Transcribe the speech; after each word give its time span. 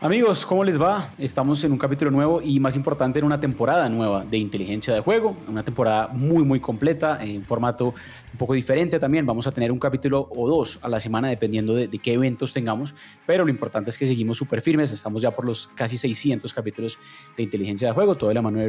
Amigos, 0.00 0.46
¿cómo 0.46 0.62
les 0.62 0.80
va? 0.80 1.08
Estamos 1.18 1.64
en 1.64 1.72
un 1.72 1.78
capítulo 1.78 2.12
nuevo 2.12 2.40
y 2.40 2.60
más 2.60 2.76
importante 2.76 3.18
en 3.18 3.24
una 3.24 3.40
temporada 3.40 3.88
nueva 3.88 4.24
de 4.24 4.38
inteligencia 4.38 4.94
de 4.94 5.00
juego, 5.00 5.36
una 5.48 5.64
temporada 5.64 6.06
muy 6.12 6.44
muy 6.44 6.60
completa, 6.60 7.18
en 7.20 7.42
formato 7.42 7.94
un 8.32 8.38
poco 8.38 8.54
diferente 8.54 9.00
también. 9.00 9.26
Vamos 9.26 9.48
a 9.48 9.50
tener 9.50 9.72
un 9.72 9.80
capítulo 9.80 10.28
o 10.30 10.48
dos 10.48 10.78
a 10.82 10.88
la 10.88 11.00
semana 11.00 11.26
dependiendo 11.26 11.74
de, 11.74 11.88
qué 11.88 12.12
eventos 12.12 12.52
tengamos, 12.52 12.94
pero 13.26 13.42
lo 13.42 13.50
importante 13.50 13.90
es 13.90 13.98
que 13.98 14.06
seguimos 14.06 14.38
súper 14.38 14.62
firmes, 14.62 14.92
estamos 14.92 15.20
ya 15.20 15.32
por 15.32 15.44
los 15.44 15.66
casi 15.74 15.96
600 15.98 16.54
capítulos 16.54 16.96
de 17.36 17.42
inteligencia 17.42 17.88
de 17.88 17.94
juego, 17.94 18.14
todo 18.14 18.28
de 18.28 18.34
la 18.34 18.42
mano 18.42 18.60
de. 18.60 18.68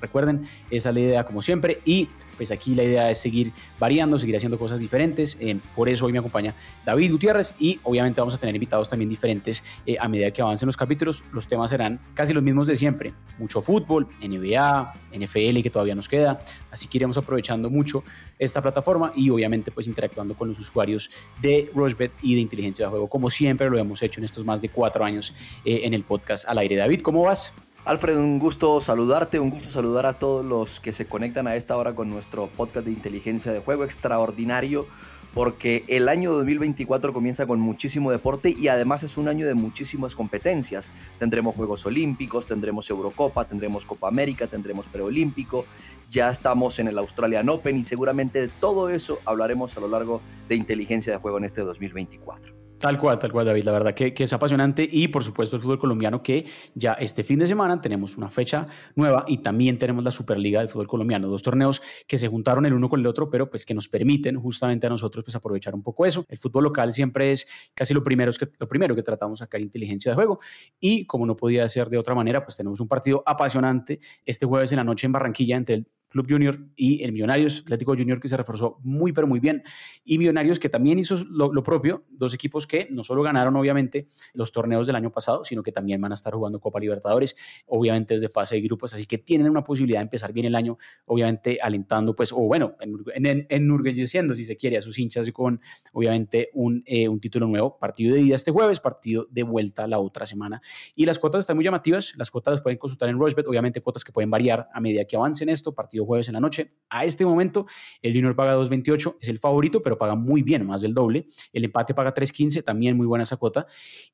Recuerden, 0.00 0.46
esa 0.70 0.88
es 0.88 0.94
la 0.94 1.00
idea 1.00 1.26
como 1.26 1.42
siempre 1.42 1.82
y 1.84 2.08
pues 2.38 2.50
aquí 2.52 2.74
la 2.74 2.84
idea 2.84 3.10
es 3.10 3.18
seguir 3.18 3.52
variando, 3.78 4.18
seguir 4.18 4.36
haciendo 4.36 4.58
cosas 4.58 4.80
diferentes. 4.80 5.36
Eh, 5.40 5.58
por 5.76 5.90
eso 5.90 6.06
hoy 6.06 6.12
me 6.12 6.20
acompaña 6.20 6.54
David 6.86 7.12
Gutiérrez 7.12 7.54
y 7.58 7.78
obviamente 7.82 8.18
vamos 8.22 8.34
a 8.34 8.38
tener 8.38 8.54
invitados 8.54 8.88
también 8.88 9.10
diferentes 9.10 9.62
eh, 9.84 9.98
a 10.00 10.08
medida 10.08 10.30
que 10.30 10.40
avancen 10.40 10.69
los 10.70 10.76
capítulos, 10.76 11.24
los 11.32 11.48
temas 11.48 11.70
serán 11.70 12.00
casi 12.14 12.32
los 12.32 12.44
mismos 12.44 12.68
de 12.68 12.76
siempre. 12.76 13.12
Mucho 13.38 13.60
fútbol, 13.60 14.06
NBA, 14.22 14.94
NFL 15.12 15.62
que 15.62 15.70
todavía 15.70 15.96
nos 15.96 16.08
queda. 16.08 16.38
Así 16.70 16.86
que 16.86 16.98
iremos 16.98 17.18
aprovechando 17.18 17.68
mucho 17.68 18.04
esta 18.38 18.62
plataforma 18.62 19.12
y 19.16 19.30
obviamente 19.30 19.72
pues 19.72 19.88
interactuando 19.88 20.34
con 20.34 20.46
los 20.46 20.60
usuarios 20.60 21.10
de 21.42 21.68
Rushbet 21.74 22.12
y 22.22 22.36
de 22.36 22.40
inteligencia 22.40 22.86
de 22.86 22.90
juego, 22.90 23.08
como 23.08 23.30
siempre 23.30 23.68
lo 23.68 23.78
hemos 23.78 24.00
hecho 24.02 24.20
en 24.20 24.24
estos 24.24 24.44
más 24.44 24.62
de 24.62 24.68
cuatro 24.68 25.04
años 25.04 25.34
eh, 25.64 25.80
en 25.82 25.92
el 25.92 26.04
podcast 26.04 26.48
al 26.48 26.58
aire. 26.58 26.76
David, 26.76 27.00
¿cómo 27.00 27.24
vas? 27.24 27.52
Alfred, 27.84 28.16
un 28.16 28.38
gusto 28.38 28.80
saludarte, 28.80 29.40
un 29.40 29.50
gusto 29.50 29.70
saludar 29.70 30.06
a 30.06 30.12
todos 30.12 30.44
los 30.44 30.78
que 30.78 30.92
se 30.92 31.06
conectan 31.06 31.48
a 31.48 31.56
esta 31.56 31.76
hora 31.76 31.94
con 31.94 32.10
nuestro 32.10 32.46
podcast 32.46 32.86
de 32.86 32.92
inteligencia 32.92 33.52
de 33.52 33.58
juego 33.58 33.84
extraordinario 33.84 34.86
porque 35.34 35.84
el 35.88 36.08
año 36.08 36.32
2024 36.32 37.12
comienza 37.12 37.46
con 37.46 37.60
muchísimo 37.60 38.10
deporte 38.10 38.54
y 38.56 38.68
además 38.68 39.02
es 39.02 39.16
un 39.16 39.28
año 39.28 39.46
de 39.46 39.54
muchísimas 39.54 40.14
competencias. 40.14 40.90
Tendremos 41.18 41.54
Juegos 41.54 41.86
Olímpicos, 41.86 42.46
tendremos 42.46 42.88
Eurocopa, 42.90 43.46
tendremos 43.46 43.86
Copa 43.86 44.08
América, 44.08 44.46
tendremos 44.46 44.88
Preolímpico, 44.88 45.66
ya 46.10 46.30
estamos 46.30 46.78
en 46.78 46.88
el 46.88 46.98
Australian 46.98 47.48
Open 47.48 47.76
y 47.76 47.82
seguramente 47.82 48.40
de 48.40 48.48
todo 48.48 48.90
eso 48.90 49.18
hablaremos 49.24 49.76
a 49.76 49.80
lo 49.80 49.88
largo 49.88 50.20
de 50.48 50.56
inteligencia 50.56 51.12
de 51.12 51.18
juego 51.18 51.38
en 51.38 51.44
este 51.44 51.62
2024. 51.62 52.69
Tal 52.80 52.98
cual, 52.98 53.18
tal 53.18 53.30
cual, 53.30 53.44
David. 53.44 53.64
La 53.64 53.72
verdad 53.72 53.92
que, 53.92 54.14
es 54.16 54.32
apasionante 54.32 54.88
y 54.90 55.08
por 55.08 55.22
supuesto 55.22 55.54
el 55.54 55.60
fútbol 55.60 55.78
colombiano 55.78 56.22
que 56.22 56.46
ya 56.74 56.94
este 56.94 57.22
fin 57.22 57.38
de 57.38 57.46
semana 57.46 57.78
tenemos 57.78 58.16
una 58.16 58.30
fecha 58.30 58.66
nueva 58.94 59.26
y 59.28 59.38
también 59.38 59.78
tenemos 59.78 60.02
la 60.02 60.10
Superliga 60.10 60.60
del 60.60 60.70
fútbol 60.70 60.86
colombiano, 60.86 61.28
dos 61.28 61.42
torneos 61.42 61.82
que 62.06 62.16
se 62.16 62.28
juntaron 62.28 62.64
el 62.64 62.72
uno 62.72 62.88
con 62.88 63.00
el 63.00 63.06
otro, 63.06 63.28
pero 63.28 63.50
pues 63.50 63.66
que 63.66 63.74
nos 63.74 63.86
permiten 63.88 64.36
justamente 64.36 64.86
a 64.86 64.90
nosotros 64.90 65.22
pues 65.22 65.34
aprovechar 65.34 65.74
un 65.74 65.82
poco 65.82 66.06
eso. 66.06 66.24
El 66.26 66.38
fútbol 66.38 66.64
local 66.64 66.94
siempre 66.94 67.32
es 67.32 67.46
casi 67.74 67.92
lo 67.92 68.02
primero 68.02 68.32
que, 68.32 68.48
lo 68.58 68.66
primero 68.66 68.96
que 68.96 69.02
tratamos 69.02 69.40
sacar 69.40 69.60
inteligencia 69.60 70.12
de 70.12 70.14
juego 70.14 70.38
y 70.80 71.04
como 71.04 71.26
no 71.26 71.36
podía 71.36 71.68
ser 71.68 71.90
de 71.90 71.98
otra 71.98 72.14
manera, 72.14 72.42
pues 72.42 72.56
tenemos 72.56 72.80
un 72.80 72.88
partido 72.88 73.22
apasionante 73.26 74.00
este 74.24 74.46
jueves 74.46 74.72
en 74.72 74.76
la 74.76 74.84
noche 74.84 75.04
en 75.04 75.12
Barranquilla 75.12 75.56
entre 75.56 75.74
el 75.74 75.86
Club 76.10 76.26
Junior 76.28 76.58
y 76.76 77.02
el 77.02 77.12
Millonarios, 77.12 77.60
Atlético 77.60 77.94
Junior 77.96 78.20
que 78.20 78.28
se 78.28 78.36
reforzó 78.36 78.78
muy 78.82 79.12
pero 79.12 79.26
muy 79.26 79.40
bien. 79.40 79.62
Y 80.04 80.18
Millonarios 80.18 80.58
que 80.58 80.68
también 80.68 80.98
hizo 80.98 81.16
lo, 81.30 81.62
propio, 81.62 82.04
dos 82.10 82.34
equipos 82.34 82.66
que 82.66 82.88
no 82.90 83.04
solo 83.04 83.22
ganaron 83.22 83.56
obviamente 83.56 84.06
los 84.34 84.52
torneos 84.52 84.86
del 84.86 84.96
año 84.96 85.10
pasado, 85.10 85.44
sino 85.44 85.62
que 85.62 85.72
también 85.72 86.00
van 86.00 86.12
a 86.12 86.14
estar 86.14 86.34
jugando 86.34 86.60
Copa 86.60 86.80
Libertadores, 86.80 87.36
obviamente 87.66 88.14
desde 88.14 88.28
fase 88.28 88.56
de 88.56 88.62
grupos, 88.62 88.92
así 88.92 89.06
que 89.06 89.18
tienen 89.18 89.48
una 89.48 89.62
posibilidad 89.62 90.00
de 90.00 90.04
empezar 90.04 90.32
bien 90.32 90.46
el 90.46 90.54
año, 90.54 90.76
obviamente 91.06 91.58
alentando 91.62 92.14
pues, 92.14 92.32
o 92.32 92.40
bueno, 92.40 92.76
en, 92.80 93.46
enorgulleciendo 93.48 94.34
si 94.34 94.44
se 94.44 94.56
quiere 94.56 94.78
a 94.78 94.82
sus 94.82 94.98
hinchas 94.98 95.30
con 95.30 95.60
obviamente 95.92 96.50
un, 96.54 96.82
eh, 96.86 97.08
un 97.08 97.20
título 97.20 97.46
nuevo, 97.46 97.78
partido 97.78 98.14
de 98.14 98.22
ida 98.22 98.34
este 98.34 98.50
jueves, 98.50 98.80
partido 98.80 99.26
de 99.30 99.42
vuelta 99.42 99.86
la 99.86 99.98
otra 99.98 100.26
semana. 100.26 100.60
Y 100.96 101.06
las 101.06 101.18
cuotas 101.18 101.40
están 101.40 101.56
muy 101.56 101.64
llamativas, 101.64 102.14
las 102.16 102.30
cuotas 102.30 102.52
las 102.52 102.60
pueden 102.62 102.78
consultar 102.78 103.08
en 103.08 103.18
Rochebet, 103.18 103.46
obviamente 103.46 103.80
cuotas 103.80 104.04
que 104.04 104.12
pueden 104.12 104.30
variar 104.30 104.68
a 104.72 104.80
medida 104.80 105.04
que 105.04 105.16
avancen 105.16 105.48
esto, 105.48 105.74
partido 105.74 105.99
jueves 106.04 106.28
en 106.28 106.34
la 106.34 106.40
noche. 106.40 106.72
A 106.88 107.04
este 107.04 107.24
momento, 107.24 107.66
el 108.02 108.12
Junior 108.12 108.34
paga 108.34 108.56
2.28, 108.56 109.18
es 109.20 109.28
el 109.28 109.38
favorito, 109.38 109.82
pero 109.82 109.96
paga 109.96 110.14
muy 110.16 110.42
bien, 110.42 110.66
más 110.66 110.80
del 110.80 110.92
doble. 110.92 111.26
El 111.52 111.64
empate 111.64 111.94
paga 111.94 112.12
3.15, 112.12 112.64
también 112.64 112.96
muy 112.96 113.06
buena 113.06 113.22
esa 113.22 113.36
cuota. 113.36 113.66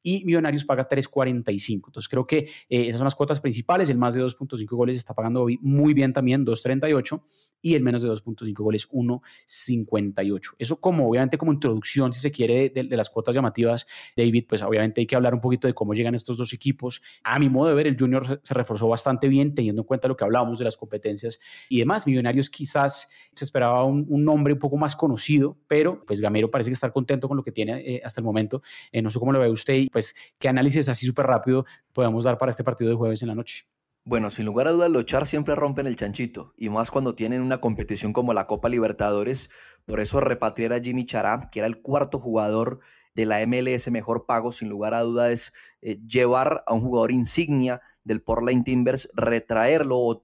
Y 0.03 0.25
Millonarios 0.25 0.65
paga 0.65 0.89
3.45. 0.89 1.87
Entonces, 1.87 2.09
creo 2.09 2.27
que 2.27 2.39
eh, 2.69 2.87
esas 2.87 2.99
son 2.99 3.07
las 3.07 3.15
cuotas 3.15 3.41
principales. 3.41 3.89
El 3.89 3.99
más 3.99 4.15
de 4.15 4.23
2.5 4.23 4.67
goles 4.77 4.99
está 4.99 5.15
pagando 5.15 5.43
hoy 5.43 5.59
muy 5.63 5.95
bien 5.95 6.13
también, 6.13 6.45
2.38. 6.45 7.23
Y 7.63 7.75
el 7.75 7.83
menos 7.83 8.03
de 8.03 8.11
2.5 8.11 8.53
goles, 8.59 8.89
1.58. 8.91 10.41
Eso, 10.59 10.81
como 10.81 11.09
obviamente, 11.09 11.39
como 11.39 11.53
introducción, 11.53 12.13
si 12.13 12.21
se 12.21 12.31
quiere, 12.31 12.71
de, 12.71 12.85
de 12.85 12.97
las 12.97 13.09
cuotas 13.09 13.35
llamativas, 13.35 13.87
David, 14.17 14.45
pues 14.49 14.63
obviamente 14.63 15.01
hay 15.01 15.07
que 15.07 15.17
hablar 15.17 15.35
un 15.35 15.41
poquito 15.41 15.67
de 15.67 15.75
cómo 15.75 15.95
llegan 15.95 16.15
estos 16.15 16.37
dos 16.37 16.53
equipos. 16.53 17.01
A 17.25 17.39
mi 17.39 17.49
modo 17.49 17.69
de 17.69 17.75
ver, 17.75 17.87
el 17.87 17.97
Junior 17.99 18.41
se 18.43 18.55
reforzó 18.55 18.89
bastante 18.89 19.29
bien, 19.29 19.55
teniendo 19.55 19.83
en 19.83 19.87
cuenta 19.87 20.09
lo 20.09 20.17
que 20.17 20.25
hablábamos 20.25 20.59
de 20.59 20.65
las 20.65 20.77
competencias 20.77 21.39
y 21.69 21.76
demás. 21.79 22.07
Millonarios 22.07 22.51
quizás 22.51 23.09
se 23.35 23.45
esperaba 23.45 23.85
un, 23.85 24.07
nombre 24.25 24.53
un 24.53 24.59
poco 24.59 24.77
más 24.77 24.97
conocido, 24.97 25.57
pero 25.67 26.05
pues 26.07 26.21
Gamero 26.21 26.51
parece 26.51 26.71
que 26.71 26.75
está 26.75 26.91
contento 26.91 27.29
con 27.29 27.37
lo 27.37 27.43
que 27.43 27.53
tiene 27.53 27.79
eh, 27.79 28.03
hasta 28.05 28.21
el 28.21 28.25
momento. 28.25 28.63
Eh, 28.93 29.03
no 29.03 29.11
sé 29.11 29.19
cómo 29.19 29.33
lo 29.33 29.39
ve 29.39 29.51
usted 29.51 29.75
y 29.75 29.89
pues 29.89 30.15
qué 30.39 30.49
análisis 30.49 30.89
así 30.89 31.07
súper 31.07 31.27
rápido 31.27 31.65
podemos 31.93 32.25
dar 32.25 32.39
para 32.39 32.51
este 32.51 32.65
partido 32.65 32.91
de 32.91 32.97
jueves 32.97 33.23
en 33.23 33.29
la 33.29 33.35
noche. 33.35 33.67
Bueno, 34.09 34.31
sin 34.31 34.47
lugar 34.47 34.69
a 34.69 34.71
dudas, 34.71 34.89
los 34.89 35.05
Char 35.05 35.27
siempre 35.27 35.57
rompen 35.57 35.89
el 35.89 35.97
chanchito, 35.97 36.55
y 36.57 36.69
más 36.69 36.93
cuando 36.93 37.15
tienen 37.15 37.43
una 37.43 37.61
competición 37.61 38.13
como 38.13 38.33
la 38.35 38.47
Copa 38.47 38.69
Libertadores. 38.69 39.51
Por 39.85 39.99
eso 39.99 40.21
repatriar 40.21 40.75
a 40.75 40.81
Jimmy 40.81 41.05
Chará, 41.07 41.49
que 41.51 41.59
era 41.59 41.67
el 41.67 41.83
cuarto 41.83 42.21
jugador 42.21 42.79
de 43.17 43.25
la 43.25 43.45
MLS 43.47 43.91
mejor 43.91 44.27
pago, 44.27 44.53
sin 44.53 44.69
lugar 44.69 44.93
a 44.93 45.01
dudas, 45.01 45.31
es 45.31 45.53
eh, 45.81 45.99
llevar 46.07 46.63
a 46.67 46.75
un 46.75 46.83
jugador 46.83 47.11
insignia 47.11 47.81
del 48.05 48.21
Portland 48.21 48.63
Timbers, 48.63 49.09
retraerlo 49.15 49.99
o 49.99 50.23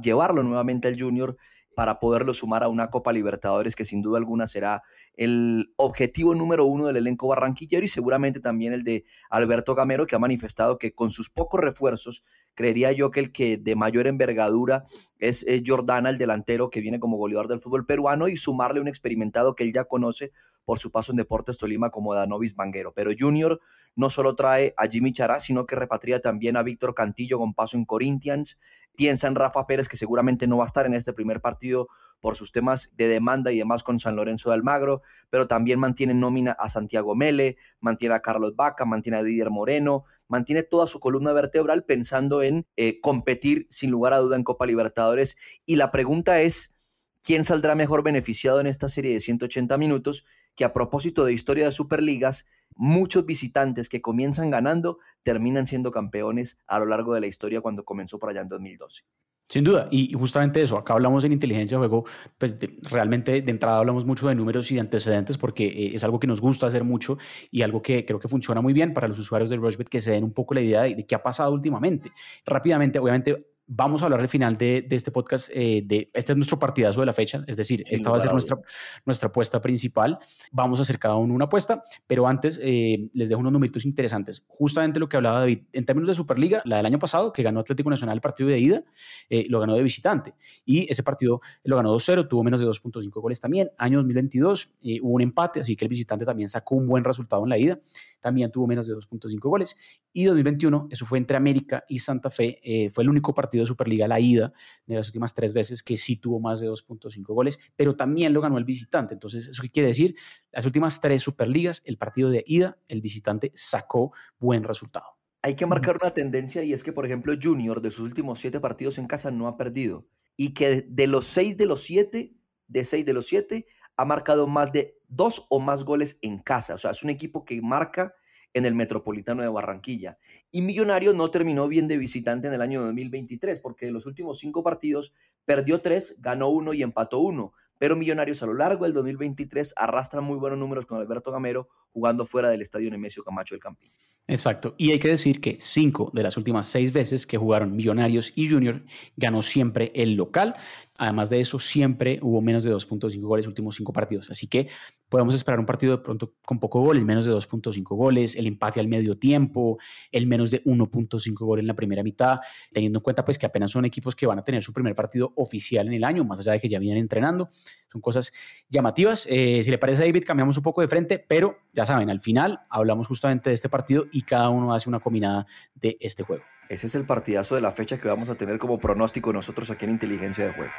llevarlo 0.00 0.42
nuevamente 0.42 0.86
al 0.86 1.00
Junior 1.00 1.36
para 1.74 1.98
poderlo 1.98 2.34
sumar 2.34 2.62
a 2.62 2.68
una 2.68 2.90
Copa 2.90 3.12
Libertadores 3.12 3.74
que 3.74 3.86
sin 3.86 4.02
duda 4.02 4.18
alguna 4.18 4.46
será 4.46 4.82
el 5.16 5.72
objetivo 5.76 6.34
número 6.34 6.64
uno 6.64 6.86
del 6.86 6.96
elenco 6.96 7.28
barranquillero 7.28 7.84
y 7.84 7.88
seguramente 7.88 8.40
también 8.40 8.72
el 8.72 8.84
de 8.84 9.04
Alberto 9.30 9.74
Gamero 9.74 10.06
que 10.06 10.16
ha 10.16 10.18
manifestado 10.18 10.78
que 10.78 10.94
con 10.94 11.10
sus 11.10 11.30
pocos 11.30 11.60
refuerzos 11.60 12.24
creería 12.54 12.92
yo 12.92 13.10
que 13.10 13.20
el 13.20 13.32
que 13.32 13.56
de 13.56 13.76
mayor 13.76 14.06
envergadura 14.06 14.84
es 15.18 15.44
Jordana, 15.64 16.10
el 16.10 16.18
delantero 16.18 16.70
que 16.70 16.80
viene 16.80 17.00
como 17.00 17.16
goleador 17.16 17.48
del 17.48 17.60
fútbol 17.60 17.86
peruano 17.86 18.28
y 18.28 18.36
sumarle 18.36 18.80
un 18.80 18.88
experimentado 18.88 19.54
que 19.54 19.64
él 19.64 19.72
ya 19.72 19.84
conoce 19.84 20.32
por 20.64 20.78
su 20.78 20.90
paso 20.90 21.12
en 21.12 21.16
Deportes 21.16 21.58
Tolima 21.58 21.90
como 21.90 22.14
Danovis 22.14 22.54
Banguero. 22.54 22.92
Pero 22.94 23.10
Junior 23.18 23.60
no 23.94 24.10
solo 24.10 24.34
trae 24.34 24.74
a 24.76 24.86
Jimmy 24.86 25.12
Chará, 25.12 25.40
sino 25.40 25.66
que 25.66 25.76
repatria 25.76 26.20
también 26.20 26.56
a 26.56 26.62
Víctor 26.62 26.94
Cantillo 26.94 27.38
con 27.38 27.54
paso 27.54 27.76
en 27.76 27.84
Corinthians. 27.84 28.58
Piensa 28.96 29.28
en 29.28 29.34
Rafa 29.34 29.66
Pérez, 29.66 29.88
que 29.88 29.96
seguramente 29.96 30.46
no 30.46 30.58
va 30.58 30.64
a 30.64 30.66
estar 30.66 30.86
en 30.86 30.94
este 30.94 31.12
primer 31.12 31.40
partido 31.40 31.88
por 32.20 32.36
sus 32.36 32.52
temas 32.52 32.90
de 32.96 33.08
demanda 33.08 33.52
y 33.52 33.58
demás 33.58 33.82
con 33.82 33.98
San 33.98 34.16
Lorenzo 34.16 34.50
de 34.50 34.54
Almagro, 34.54 35.02
pero 35.30 35.46
también 35.46 35.78
mantiene 35.78 36.14
nómina 36.14 36.52
a 36.52 36.68
Santiago 36.68 37.14
Mele, 37.14 37.56
mantiene 37.80 38.14
a 38.14 38.20
Carlos 38.20 38.56
Vaca, 38.56 38.84
mantiene 38.84 39.18
a 39.18 39.22
Didier 39.22 39.50
Moreno, 39.50 40.04
mantiene 40.28 40.62
toda 40.62 40.86
su 40.86 41.00
columna 41.00 41.32
vertebral 41.32 41.84
pensando 41.84 42.42
en 42.42 42.66
eh, 42.76 43.00
competir 43.00 43.66
sin 43.70 43.90
lugar 43.90 44.12
a 44.12 44.18
duda 44.18 44.36
en 44.36 44.44
Copa 44.44 44.66
Libertadores. 44.66 45.36
Y 45.66 45.76
la 45.76 45.90
pregunta 45.90 46.40
es, 46.40 46.74
¿quién 47.22 47.44
saldrá 47.44 47.74
mejor 47.74 48.02
beneficiado 48.02 48.60
en 48.60 48.66
esta 48.66 48.88
serie 48.88 49.12
de 49.12 49.20
180 49.20 49.76
minutos? 49.78 50.24
Que 50.54 50.64
a 50.64 50.72
propósito 50.72 51.24
de 51.24 51.32
historia 51.32 51.66
de 51.66 51.72
Superligas, 51.72 52.46
muchos 52.76 53.24
visitantes 53.26 53.88
que 53.88 54.02
comienzan 54.02 54.50
ganando 54.50 54.98
terminan 55.22 55.66
siendo 55.66 55.90
campeones 55.90 56.58
a 56.66 56.78
lo 56.78 56.86
largo 56.86 57.14
de 57.14 57.20
la 57.20 57.26
historia 57.26 57.60
cuando 57.60 57.84
comenzó 57.84 58.18
por 58.18 58.30
allá 58.30 58.42
en 58.42 58.48
2012. 58.48 59.02
Sin 59.48 59.62
duda, 59.62 59.88
y 59.90 60.12
justamente 60.14 60.62
eso, 60.62 60.78
acá 60.78 60.94
hablamos 60.94 61.22
en 61.24 61.32
inteligencia 61.32 61.76
de 61.76 61.80
juego, 61.80 62.04
pues 62.38 62.56
realmente 62.82 63.42
de 63.42 63.50
entrada 63.50 63.78
hablamos 63.78 64.06
mucho 64.06 64.26
de 64.26 64.34
números 64.34 64.70
y 64.70 64.74
de 64.74 64.80
antecedentes 64.80 65.36
porque 65.36 65.66
eh, 65.66 65.90
es 65.94 66.02
algo 66.02 66.18
que 66.18 66.26
nos 66.26 66.40
gusta 66.40 66.66
hacer 66.66 66.82
mucho 66.82 67.18
y 67.50 67.60
algo 67.62 67.82
que 67.82 68.06
creo 68.06 68.18
que 68.18 68.26
funciona 68.28 68.62
muy 68.62 68.72
bien 68.72 68.94
para 68.94 69.06
los 69.06 69.18
usuarios 69.18 69.50
de 69.50 69.56
Rushbet 69.56 69.88
que 69.88 70.00
se 70.00 70.12
den 70.12 70.24
un 70.24 70.32
poco 70.32 70.54
la 70.54 70.62
idea 70.62 70.82
de 70.82 71.06
qué 71.06 71.14
ha 71.14 71.22
pasado 71.22 71.52
últimamente. 71.52 72.10
Rápidamente, 72.46 72.98
obviamente, 72.98 73.53
vamos 73.66 74.02
a 74.02 74.06
hablar 74.06 74.20
al 74.20 74.28
final 74.28 74.56
de, 74.56 74.86
este 74.90 75.10
podcast. 75.10 75.50
Eh, 75.52 75.82
de, 75.84 76.10
este 76.12 76.32
es 76.32 76.36
nuestro 76.36 76.58
partidazo 76.58 77.00
de 77.00 77.06
la 77.06 77.12
fecha, 77.12 77.44
es 77.46 77.56
decir, 77.56 77.82
esta 77.90 78.10
va 78.10 78.18
a 78.18 78.20
ser 78.20 78.32
nuestra, 78.32 78.58
nuestra 79.04 79.28
apuesta 79.28 79.60
principal. 79.60 80.18
Vamos 80.52 80.78
a 80.78 80.82
hacer 80.82 80.98
cada 80.98 81.16
uno 81.16 81.34
una 81.34 81.46
apuesta, 81.46 81.82
pero 82.06 82.26
antes 82.26 82.60
eh, 82.62 83.10
les 83.12 83.28
dejo 83.28 83.40
unos 83.40 83.52
numeritos 83.52 83.84
interesantes. 83.84 84.44
Justamente 84.46 85.00
lo 85.00 85.08
que 85.08 85.16
hablaba 85.16 85.40
David, 85.40 85.60
en 85.72 85.84
términos 85.84 86.08
de 86.08 86.14
Superliga, 86.14 86.62
la 86.64 86.78
del 86.78 86.86
año 86.86 86.98
pasado, 86.98 87.32
que 87.32 87.42
ganó 87.42 87.60
Atlético 87.60 87.90
Nacional 87.90 88.16
el 88.16 88.20
partido 88.20 88.48
de 88.48 88.58
ida, 88.58 88.84
eh, 89.30 89.46
lo 89.48 89.60
ganó 89.60 89.74
de 89.74 89.82
visitante. 89.82 90.34
Y 90.64 90.90
ese 90.90 91.02
partido 91.02 91.40
lo 91.64 91.76
ganó 91.76 91.94
2-0, 91.94 92.28
tuvo 92.28 92.44
menos 92.44 92.60
de 92.60 92.66
2.5 92.66 93.10
goles 93.20 93.40
también. 93.40 93.70
Año 93.78 93.98
2022 93.98 94.76
hubo 95.02 95.14
un 95.14 95.22
empate, 95.22 95.60
así 95.60 95.76
que 95.76 95.84
el 95.84 95.88
visitante 95.88 96.24
también 96.24 96.48
sacó 96.48 96.76
un 96.76 96.86
buen 96.86 97.04
resultado 97.04 97.42
en 97.44 97.48
la 97.48 97.58
ida 97.58 97.78
también 98.24 98.50
tuvo 98.50 98.66
menos 98.66 98.86
de 98.86 98.94
2.5 98.94 99.38
goles. 99.38 99.76
Y 100.10 100.24
2021, 100.24 100.88
eso 100.90 101.04
fue 101.04 101.18
entre 101.18 101.36
América 101.36 101.84
y 101.90 101.98
Santa 101.98 102.30
Fe, 102.30 102.58
eh, 102.62 102.88
fue 102.88 103.04
el 103.04 103.10
único 103.10 103.34
partido 103.34 103.64
de 103.64 103.66
Superliga, 103.66 104.08
la 104.08 104.18
ida, 104.18 104.54
de 104.86 104.94
las 104.94 105.08
últimas 105.08 105.34
tres 105.34 105.52
veces 105.52 105.82
que 105.82 105.98
sí 105.98 106.16
tuvo 106.16 106.40
más 106.40 106.60
de 106.60 106.70
2.5 106.70 107.22
goles, 107.34 107.60
pero 107.76 107.94
también 107.96 108.32
lo 108.32 108.40
ganó 108.40 108.56
el 108.56 108.64
visitante. 108.64 109.12
Entonces, 109.12 109.48
¿eso 109.48 109.60
qué 109.60 109.68
quiere 109.68 109.88
decir? 109.88 110.16
Las 110.52 110.64
últimas 110.64 111.02
tres 111.02 111.22
Superligas, 111.22 111.82
el 111.84 111.98
partido 111.98 112.30
de 112.30 112.42
ida, 112.46 112.78
el 112.88 113.02
visitante 113.02 113.52
sacó 113.54 114.12
buen 114.38 114.64
resultado. 114.64 115.18
Hay 115.42 115.54
que 115.54 115.66
marcar 115.66 115.98
una 116.00 116.14
tendencia 116.14 116.64
y 116.64 116.72
es 116.72 116.82
que, 116.82 116.94
por 116.94 117.04
ejemplo, 117.04 117.34
Junior 117.40 117.82
de 117.82 117.90
sus 117.90 118.06
últimos 118.06 118.38
siete 118.38 118.58
partidos 118.58 118.96
en 118.96 119.06
casa 119.06 119.30
no 119.30 119.48
ha 119.48 119.58
perdido. 119.58 120.06
Y 120.38 120.54
que 120.54 120.80
de 120.88 121.06
los 121.06 121.26
seis 121.26 121.58
de 121.58 121.66
los 121.66 121.82
siete, 121.82 122.34
de 122.68 122.84
seis 122.84 123.04
de 123.04 123.12
los 123.12 123.26
siete, 123.26 123.66
ha 123.96 124.04
marcado 124.04 124.46
más 124.46 124.72
de 124.72 124.98
dos 125.08 125.46
o 125.50 125.60
más 125.60 125.84
goles 125.84 126.18
en 126.22 126.38
casa. 126.38 126.74
O 126.74 126.78
sea, 126.78 126.90
es 126.90 127.02
un 127.02 127.10
equipo 127.10 127.44
que 127.44 127.60
marca 127.62 128.14
en 128.54 128.64
el 128.64 128.74
Metropolitano 128.74 129.42
de 129.42 129.48
Barranquilla. 129.48 130.16
Y 130.50 130.62
Millonarios 130.62 131.14
no 131.14 131.30
terminó 131.30 131.68
bien 131.68 131.88
de 131.88 131.98
visitante 131.98 132.48
en 132.48 132.54
el 132.54 132.62
año 132.62 132.82
2023, 132.82 133.60
porque 133.60 133.86
de 133.86 133.92
los 133.92 134.06
últimos 134.06 134.38
cinco 134.38 134.62
partidos 134.62 135.12
perdió 135.44 135.80
tres, 135.80 136.16
ganó 136.20 136.48
uno 136.48 136.72
y 136.72 136.82
empató 136.82 137.18
uno. 137.18 137.52
Pero 137.78 137.96
Millonarios 137.96 138.42
a 138.42 138.46
lo 138.46 138.54
largo 138.54 138.84
del 138.84 138.94
2023 138.94 139.74
arrastra 139.76 140.20
muy 140.20 140.38
buenos 140.38 140.58
números 140.58 140.86
con 140.86 140.98
Alberto 140.98 141.32
Gamero 141.32 141.68
jugando 141.90 142.24
fuera 142.24 142.48
del 142.48 142.62
estadio 142.62 142.90
Nemesio 142.90 143.24
Camacho 143.24 143.56
del 143.56 143.62
Campín. 143.62 143.90
Exacto. 144.26 144.74
Y 144.78 144.90
hay 144.92 144.98
que 144.98 145.08
decir 145.08 145.40
que 145.40 145.58
cinco 145.60 146.10
de 146.14 146.22
las 146.22 146.36
últimas 146.38 146.66
seis 146.66 146.92
veces 146.92 147.26
que 147.26 147.36
jugaron 147.36 147.76
Millonarios 147.76 148.32
y 148.34 148.48
Junior 148.48 148.82
ganó 149.16 149.42
siempre 149.42 149.92
el 149.94 150.14
local. 150.14 150.54
Además 150.96 151.28
de 151.28 151.40
eso, 151.40 151.58
siempre 151.58 152.20
hubo 152.22 152.40
menos 152.40 152.62
de 152.62 152.72
2.5 152.72 153.20
goles 153.20 153.46
últimos 153.48 153.74
cinco 153.74 153.92
partidos. 153.92 154.30
Así 154.30 154.46
que 154.46 154.68
podemos 155.08 155.34
esperar 155.34 155.58
un 155.58 155.66
partido 155.66 155.96
de 155.96 156.02
pronto 156.02 156.34
con 156.44 156.60
poco 156.60 156.80
gol, 156.80 156.96
el 156.96 157.04
menos 157.04 157.26
de 157.26 157.32
2.5 157.32 157.82
goles, 157.96 158.36
el 158.36 158.46
empate 158.46 158.78
al 158.78 158.86
medio 158.86 159.18
tiempo, 159.18 159.78
el 160.12 160.28
menos 160.28 160.52
de 160.52 160.62
1.5 160.64 161.34
goles 161.44 161.62
en 161.62 161.66
la 161.66 161.74
primera 161.74 162.04
mitad, 162.04 162.38
teniendo 162.72 163.00
en 163.00 163.02
cuenta 163.02 163.24
pues 163.24 163.38
que 163.38 163.46
apenas 163.46 163.72
son 163.72 163.84
equipos 163.84 164.14
que 164.14 164.26
van 164.26 164.38
a 164.38 164.44
tener 164.44 164.62
su 164.62 164.72
primer 164.72 164.94
partido 164.94 165.32
oficial 165.36 165.88
en 165.88 165.94
el 165.94 166.04
año, 166.04 166.24
más 166.24 166.40
allá 166.40 166.52
de 166.52 166.60
que 166.60 166.68
ya 166.68 166.78
vienen 166.78 166.98
entrenando. 166.98 167.48
Son 167.90 168.00
cosas 168.00 168.32
llamativas. 168.68 169.26
Eh, 169.28 169.62
si 169.64 169.70
le 169.72 169.78
parece 169.78 170.02
a 170.02 170.06
David, 170.06 170.24
cambiamos 170.24 170.56
un 170.56 170.62
poco 170.62 170.80
de 170.80 170.88
frente, 170.88 171.18
pero 171.18 171.58
ya 171.72 171.86
saben, 171.86 172.08
al 172.08 172.20
final 172.20 172.60
hablamos 172.70 173.08
justamente 173.08 173.50
de 173.50 173.54
este 173.54 173.68
partido 173.68 174.06
y 174.12 174.22
cada 174.22 174.48
uno 174.48 174.72
hace 174.72 174.88
una 174.88 175.00
combinada 175.00 175.44
de 175.74 175.96
este 176.00 176.22
juego. 176.22 176.44
Ese 176.74 176.88
es 176.88 176.96
el 176.96 177.04
partidazo 177.04 177.54
de 177.54 177.60
la 177.60 177.70
fecha 177.70 177.98
que 177.98 178.08
vamos 178.08 178.28
a 178.28 178.34
tener 178.34 178.58
como 178.58 178.78
pronóstico 178.78 179.32
nosotros 179.32 179.70
aquí 179.70 179.84
en 179.84 179.92
Inteligencia 179.92 180.46
de 180.46 180.52
Juego. 180.52 180.72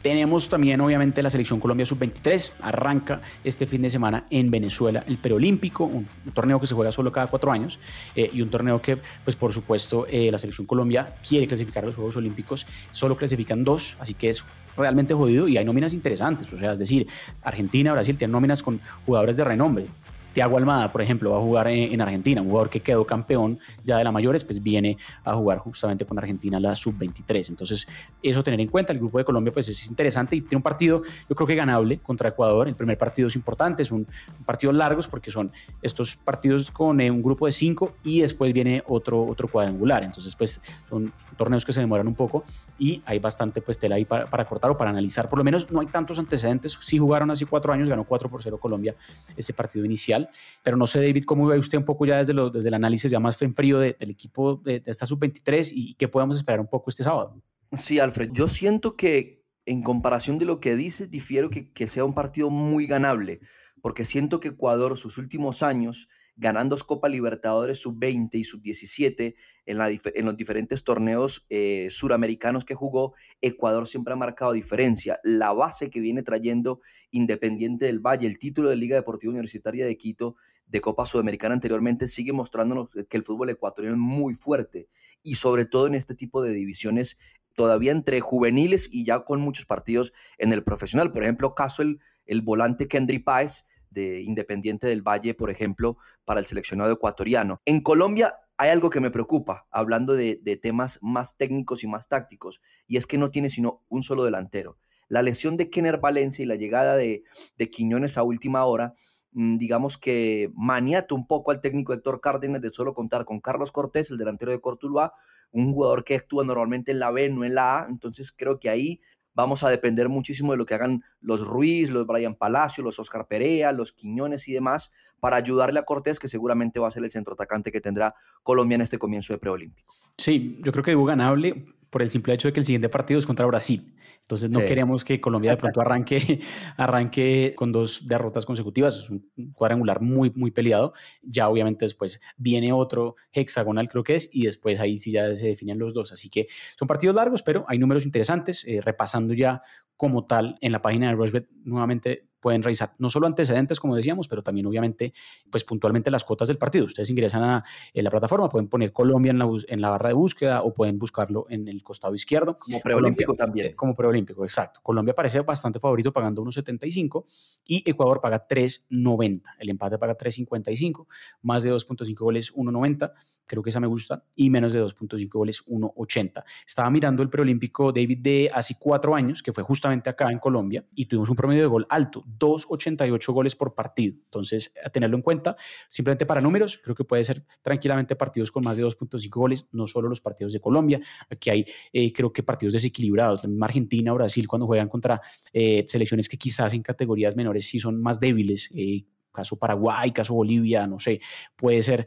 Tenemos 0.00 0.48
también, 0.48 0.80
obviamente, 0.80 1.22
la 1.22 1.28
selección 1.28 1.60
Colombia 1.60 1.84
Sub-23. 1.84 2.52
Arranca 2.62 3.20
este 3.44 3.66
fin 3.66 3.82
de 3.82 3.90
semana 3.90 4.24
en 4.30 4.50
Venezuela 4.50 5.04
el 5.06 5.18
Perolímpico, 5.18 5.84
un, 5.84 6.08
torneo 6.32 6.58
que 6.58 6.66
se 6.66 6.74
juega 6.74 6.90
solo 6.90 7.12
cada 7.12 7.26
cuatro 7.26 7.52
años 7.52 7.78
eh, 8.16 8.30
y 8.32 8.40
un 8.40 8.48
torneo 8.48 8.80
que, 8.80 8.96
pues, 9.22 9.36
por 9.36 9.52
supuesto, 9.52 10.06
eh, 10.08 10.30
la 10.32 10.38
selección 10.38 10.66
Colombia 10.66 11.16
quiere 11.28 11.46
clasificar 11.46 11.84
a 11.84 11.88
los 11.88 11.96
Juegos 11.96 12.16
Olímpicos. 12.16 12.66
Solo 12.88 13.18
clasifican 13.18 13.64
dos, 13.64 13.98
así 14.00 14.14
que 14.14 14.30
es 14.30 14.42
realmente 14.78 15.12
jodido 15.12 15.46
y 15.46 15.58
hay 15.58 15.64
nóminas 15.66 15.92
interesantes. 15.92 16.50
O 16.50 16.56
sea, 16.56 16.72
es 16.72 16.78
decir, 16.78 17.06
Argentina, 17.42 17.92
Brasil 17.92 18.16
tienen 18.16 18.32
nóminas 18.32 18.62
con 18.62 18.80
jugadores 19.04 19.36
de 19.36 19.44
renombre. 19.44 19.88
Tiago 20.32 20.56
Almada, 20.56 20.92
por 20.92 21.02
ejemplo, 21.02 21.30
va 21.30 21.38
a 21.38 21.40
jugar 21.40 21.68
en, 21.68 22.00
Argentina, 22.00 22.40
un 22.40 22.48
jugador 22.48 22.70
que 22.70 22.80
quedó 22.80 23.06
campeón 23.06 23.58
ya 23.84 23.98
de 23.98 24.04
la 24.04 24.12
mayores, 24.12 24.44
pues 24.44 24.62
viene 24.62 24.96
a 25.24 25.34
jugar 25.34 25.58
justamente 25.58 26.04
con 26.04 26.18
Argentina 26.18 26.60
la 26.60 26.74
sub-23. 26.74 27.50
Entonces, 27.50 27.86
eso 28.22 28.42
tener 28.42 28.60
en 28.60 28.68
cuenta, 28.68 28.92
el 28.92 28.98
grupo 28.98 29.18
de 29.18 29.24
Colombia 29.24 29.52
pues 29.52 29.68
es 29.68 29.88
interesante 29.88 30.36
y 30.36 30.40
tiene 30.40 30.56
un 30.56 30.62
partido, 30.62 31.02
yo 31.28 31.36
creo 31.36 31.46
que 31.46 31.54
ganable 31.54 31.98
contra 31.98 32.28
Ecuador. 32.28 32.68
El 32.68 32.74
primer 32.74 32.98
partido 32.98 33.28
es 33.28 33.36
importante, 33.36 33.82
es 33.82 33.90
un, 33.90 34.06
partido 34.44 34.72
largos 34.72 35.08
porque 35.08 35.30
son 35.30 35.52
estos 35.82 36.16
partidos 36.16 36.70
con 36.70 37.00
eh, 37.00 37.10
un 37.10 37.22
grupo 37.22 37.46
de 37.46 37.52
cinco 37.52 37.94
y 38.02 38.20
después 38.20 38.52
viene 38.52 38.82
otro, 38.86 39.24
otro 39.24 39.48
cuadrangular. 39.48 40.04
Entonces, 40.04 40.34
pues 40.36 40.60
son 40.88 41.12
torneos 41.40 41.64
que 41.64 41.72
se 41.72 41.80
demoran 41.80 42.06
un 42.06 42.14
poco 42.14 42.44
y 42.78 43.00
hay 43.06 43.18
bastante 43.18 43.62
pues 43.62 43.78
tela 43.78 43.94
ahí 43.96 44.04
para, 44.04 44.44
cortar 44.44 44.70
o 44.70 44.76
para 44.76 44.90
analizar. 44.90 45.26
Por 45.26 45.38
lo 45.38 45.44
menos 45.44 45.70
no 45.70 45.80
hay 45.80 45.86
tantos 45.86 46.18
antecedentes. 46.18 46.76
Sí 46.82 46.98
jugaron 46.98 47.30
hace 47.30 47.46
cuatro 47.46 47.72
años, 47.72 47.88
ganó 47.88 48.04
4 48.04 48.28
por 48.28 48.42
0 48.42 48.58
Colombia 48.58 48.94
ese 49.34 49.54
partido 49.54 49.86
inicial 49.86 50.28
pero 50.62 50.76
no 50.76 50.86
sé, 50.86 51.00
David, 51.00 51.24
cómo 51.24 51.46
ve 51.46 51.58
usted 51.58 51.78
un 51.78 51.84
poco 51.84 52.04
ya 52.04 52.18
desde, 52.18 52.34
desde 52.50 52.68
el 52.68 52.74
análisis 52.74 53.10
ya 53.10 53.20
más 53.20 53.40
en 53.40 53.54
frío 53.54 53.78
del 53.78 54.10
equipo 54.10 54.56
de, 54.56 54.82
esta 54.84 55.06
sub-23 55.06 55.72
y 55.74 55.94
qué 55.94 56.08
podemos 56.08 56.36
esperar 56.36 56.60
un 56.60 56.66
poco 56.66 56.90
este 56.90 57.04
sábado. 57.04 57.42
Sí, 57.72 57.98
Alfred, 57.98 58.30
yo 58.32 58.48
siento 58.48 58.96
que 58.96 59.44
en 59.66 59.82
comparación 59.82 60.38
de 60.38 60.44
lo 60.44 60.60
que 60.60 60.74
dices, 60.74 61.10
difiero 61.10 61.50
que 61.50 61.86
sea 61.86 62.04
un 62.04 62.14
partido 62.14 62.50
muy 62.50 62.86
ganable, 62.86 63.40
porque 63.80 64.04
siento 64.04 64.40
que 64.40 64.48
Ecuador 64.48 64.96
sus 64.96 65.18
últimos 65.18 65.62
años 65.62 66.08
ganando 66.40 66.76
Copa 66.78 67.08
Libertadores 67.08 67.80
sub-20 67.80 68.30
y 68.32 68.44
sub-17 68.44 69.34
en, 69.66 69.78
en, 69.78 70.24
los 70.24 70.36
diferentes 70.36 70.82
torneos 70.84 71.44
eh, 71.50 71.88
suramericanos 71.90 72.64
que 72.64 72.74
jugó, 72.74 73.14
Ecuador 73.42 73.86
siempre 73.86 74.14
ha 74.14 74.16
marcado 74.16 74.52
diferencia. 74.52 75.20
La 75.22 75.52
base 75.52 75.90
que 75.90 76.00
viene 76.00 76.22
trayendo 76.22 76.80
Independiente 77.10 77.84
del 77.84 78.00
Valle, 78.00 78.26
el 78.26 78.38
título 78.38 78.70
de 78.70 78.76
Liga 78.76 78.96
Deportiva 78.96 79.30
Universitaria 79.30 79.84
de 79.84 79.98
Quito 79.98 80.36
de 80.66 80.80
Copa 80.80 81.04
Sudamericana 81.04 81.54
anteriormente, 81.54 82.08
sigue 82.08 82.32
mostrándonos 82.32 82.88
que 82.88 83.16
el 83.16 83.22
fútbol 83.22 83.50
ecuatoriano 83.50 83.96
es 83.96 84.00
muy 84.00 84.32
fuerte 84.32 84.88
y 85.22 85.34
sobre 85.34 85.66
todo 85.66 85.88
en 85.88 85.94
este 85.94 86.14
tipo 86.14 86.42
de 86.42 86.52
divisiones 86.52 87.18
todavía 87.54 87.92
entre 87.92 88.20
juveniles 88.20 88.88
y 88.90 89.04
ya 89.04 89.20
con 89.20 89.40
muchos 89.40 89.66
partidos 89.66 90.12
en 90.38 90.52
el 90.52 90.64
profesional. 90.64 91.12
Por 91.12 91.22
ejemplo, 91.22 91.54
caso 91.54 91.82
el, 91.82 92.00
el 92.26 92.42
volante 92.42 92.88
Kendry 92.88 93.18
Páez, 93.18 93.66
de 93.90 94.22
Independiente 94.22 94.86
del 94.86 95.02
Valle, 95.02 95.34
por 95.34 95.50
ejemplo, 95.50 95.98
para 96.24 96.40
el 96.40 96.46
seleccionado 96.46 96.92
ecuatoriano. 96.92 97.60
En 97.64 97.80
Colombia 97.80 98.34
hay 98.56 98.70
algo 98.70 98.90
que 98.90 99.00
me 99.00 99.10
preocupa, 99.10 99.66
hablando 99.70 100.14
de, 100.14 100.36
temas 100.60 100.98
más 101.02 101.36
técnicos 101.36 101.82
y 101.82 101.86
más 101.86 102.08
tácticos, 102.08 102.60
y 102.86 102.96
es 102.96 103.06
que 103.06 103.18
no 103.18 103.30
tiene 103.30 103.48
sino 103.48 103.82
un 103.88 104.02
solo 104.02 104.24
delantero. 104.24 104.78
La 105.08 105.22
lesión 105.22 105.56
de 105.56 105.70
Kenner 105.70 105.98
Valencia 105.98 106.42
y 106.42 106.46
la 106.46 106.54
llegada 106.54 106.96
de, 106.96 107.24
de 107.56 107.70
Quiñones 107.70 108.16
a 108.16 108.22
última 108.22 108.64
hora, 108.64 108.94
digamos 109.32 109.96
que 109.98 110.50
maniata 110.54 111.14
un 111.14 111.26
poco 111.26 111.50
al 111.50 111.60
técnico 111.60 111.92
Héctor 111.92 112.20
Cárdenas 112.20 112.60
de 112.60 112.70
solo 112.72 112.94
contar 112.94 113.24
con 113.24 113.40
Carlos 113.40 113.72
Cortés, 113.72 114.10
el 114.10 114.18
delantero 114.18 114.50
de 114.50 114.60
Cortuluá, 114.60 115.12
un 115.52 115.72
jugador 115.72 116.04
que 116.04 116.16
actúa 116.16 116.44
normalmente 116.44 116.92
en 116.92 116.98
la 116.98 117.10
B, 117.10 117.28
no 117.30 117.44
en 117.44 117.54
la 117.54 117.80
A, 117.80 117.86
entonces 117.88 118.32
creo 118.32 118.58
que 118.58 118.70
ahí 118.70 119.00
vamos 119.34 119.62
a 119.62 119.70
depender 119.70 120.08
muchísimo 120.08 120.52
de 120.52 120.58
lo 120.58 120.66
que 120.66 120.74
hagan 120.74 121.02
los 121.20 121.46
Ruiz, 121.46 121.90
los 121.90 122.06
Brian 122.06 122.34
Palacio, 122.34 122.82
los 122.82 122.98
Oscar 122.98 123.26
Perea, 123.26 123.72
los 123.72 123.92
Quiñones 123.92 124.48
y 124.48 124.52
demás, 124.52 124.90
para 125.20 125.36
ayudarle 125.36 125.78
a 125.78 125.84
Cortés, 125.84 126.18
que 126.18 126.28
seguramente 126.28 126.80
va 126.80 126.88
a 126.88 126.90
ser 126.90 127.04
el 127.04 127.10
centro 127.10 127.34
atacante 127.34 127.72
que 127.72 127.80
tendrá 127.80 128.14
Colombia 128.42 128.74
en 128.74 128.82
este 128.82 128.98
comienzo 128.98 129.32
de 129.32 129.38
preolímpico. 129.38 129.94
Sí, 130.18 130.58
yo 130.62 130.72
creo 130.72 130.84
que 130.84 130.90
digo 130.90 131.04
ganable 131.04 131.64
por 131.90 132.02
el 132.02 132.10
simple 132.10 132.34
hecho 132.34 132.48
de 132.48 132.52
que 132.52 132.60
el 132.60 132.66
siguiente 132.66 132.88
partido 132.88 133.18
es 133.18 133.26
contra 133.26 133.46
Brasil. 133.46 133.94
Entonces 134.30 134.50
no 134.50 134.60
queremos 134.60 135.04
que 135.04 135.20
Colombia 135.20 135.50
de 135.50 135.56
pronto 135.56 135.80
arranque, 135.80 136.38
arranque 136.76 137.52
con 137.56 137.72
dos 137.72 138.06
derrotas 138.06 138.46
consecutivas. 138.46 138.94
Es 138.94 139.10
un 139.10 139.28
cuadrangular 139.52 140.00
muy, 140.00 140.30
muy 140.36 140.52
peleado. 140.52 140.92
Ya 141.20 141.48
obviamente 141.48 141.84
después 141.84 142.20
viene 142.36 142.72
otro 142.72 143.16
hexagonal, 143.32 143.88
creo 143.88 144.04
que 144.04 144.14
es, 144.14 144.30
y 144.32 144.44
después 144.44 144.78
ahí 144.78 144.98
sí 144.98 145.10
ya 145.10 145.34
se 145.34 145.48
definen 145.48 145.80
los 145.80 145.94
dos. 145.94 146.12
Así 146.12 146.30
que 146.30 146.46
son 146.76 146.86
partidos 146.86 147.16
largos, 147.16 147.42
pero 147.42 147.64
hay 147.66 147.78
números 147.78 148.04
interesantes. 148.04 148.64
Eh, 148.68 148.80
repasando 148.80 149.34
ya 149.34 149.62
como 149.96 150.26
tal 150.28 150.56
en 150.60 150.70
la 150.70 150.80
página 150.80 151.08
de 151.08 151.16
Rushbet, 151.16 151.48
nuevamente 151.64 152.29
pueden 152.40 152.62
revisar 152.62 152.94
no 152.98 153.10
solo 153.10 153.26
antecedentes, 153.26 153.78
como 153.80 153.96
decíamos, 153.96 154.28
pero 154.28 154.42
también 154.42 154.66
obviamente, 154.66 155.12
pues 155.50 155.64
puntualmente 155.64 156.10
las 156.10 156.24
cuotas 156.24 156.48
del 156.48 156.58
partido. 156.58 156.86
Ustedes 156.86 157.10
ingresan 157.10 157.42
a 157.42 157.64
la 157.94 158.10
plataforma, 158.10 158.48
pueden 158.48 158.68
poner 158.68 158.92
Colombia 158.92 159.30
en 159.30 159.38
la, 159.38 159.48
en 159.68 159.80
la 159.80 159.90
barra 159.90 160.08
de 160.08 160.14
búsqueda 160.14 160.62
o 160.62 160.74
pueden 160.74 160.98
buscarlo 160.98 161.46
en 161.48 161.68
el 161.68 161.82
costado 161.82 162.14
izquierdo. 162.14 162.56
Como 162.56 162.80
preolímpico 162.80 163.34
también. 163.34 163.74
Como 163.74 163.94
preolímpico, 163.94 164.44
exacto. 164.44 164.80
Colombia 164.82 165.14
parece 165.14 165.40
bastante 165.40 165.78
favorito 165.78 166.12
pagando 166.12 166.42
1.75 166.42 167.60
y 167.66 167.88
Ecuador 167.88 168.20
paga 168.20 168.46
3.90. 168.46 169.42
El 169.58 169.68
empate 169.68 169.98
paga 169.98 170.16
3.55, 170.16 171.06
más 171.42 171.62
de 171.62 171.72
2.5 171.72 172.18
goles 172.18 172.54
1.90, 172.54 173.12
creo 173.46 173.62
que 173.62 173.70
esa 173.70 173.80
me 173.80 173.86
gusta, 173.86 174.24
y 174.34 174.50
menos 174.50 174.72
de 174.72 174.82
2.5 174.82 175.28
goles 175.32 175.64
1.80. 175.66 176.44
Estaba 176.66 176.90
mirando 176.90 177.22
el 177.22 177.30
preolímpico 177.30 177.92
David 177.92 178.18
de 178.18 178.50
hace 178.52 178.76
cuatro 178.78 179.14
años, 179.14 179.42
que 179.42 179.52
fue 179.52 179.62
justamente 179.64 180.10
acá 180.10 180.30
en 180.30 180.38
Colombia, 180.38 180.86
y 180.94 181.06
tuvimos 181.06 181.30
un 181.30 181.36
promedio 181.36 181.62
de 181.62 181.68
gol 181.68 181.86
alto, 181.88 182.24
2,88 182.38 183.32
goles 183.32 183.56
por 183.56 183.74
partido. 183.74 184.16
Entonces, 184.24 184.72
a 184.84 184.90
tenerlo 184.90 185.16
en 185.16 185.22
cuenta, 185.22 185.56
simplemente 185.88 186.26
para 186.26 186.40
números, 186.40 186.78
creo 186.82 186.94
que 186.94 187.04
puede 187.04 187.24
ser 187.24 187.44
tranquilamente 187.62 188.16
partidos 188.16 188.50
con 188.50 188.64
más 188.64 188.76
de 188.76 188.84
2.5 188.84 189.28
goles, 189.30 189.66
no 189.72 189.86
solo 189.86 190.08
los 190.08 190.20
partidos 190.20 190.52
de 190.52 190.60
Colombia, 190.60 191.00
aquí 191.28 191.50
hay, 191.50 191.64
eh, 191.92 192.12
creo 192.12 192.32
que 192.32 192.42
partidos 192.42 192.72
desequilibrados, 192.72 193.44
la 193.44 193.66
Argentina 193.66 194.12
Brasil 194.12 194.46
cuando 194.48 194.66
juegan 194.66 194.88
contra 194.88 195.20
eh, 195.52 195.84
selecciones 195.88 196.28
que 196.28 196.36
quizás 196.36 196.74
en 196.74 196.82
categorías 196.82 197.36
menores 197.36 197.66
sí 197.66 197.78
son 197.78 198.00
más 198.00 198.20
débiles. 198.20 198.68
Eh, 198.74 199.04
caso 199.32 199.56
Paraguay, 199.56 200.10
caso 200.10 200.34
Bolivia, 200.34 200.86
no 200.88 200.98
sé, 200.98 201.20
puede 201.54 201.84
ser 201.84 202.06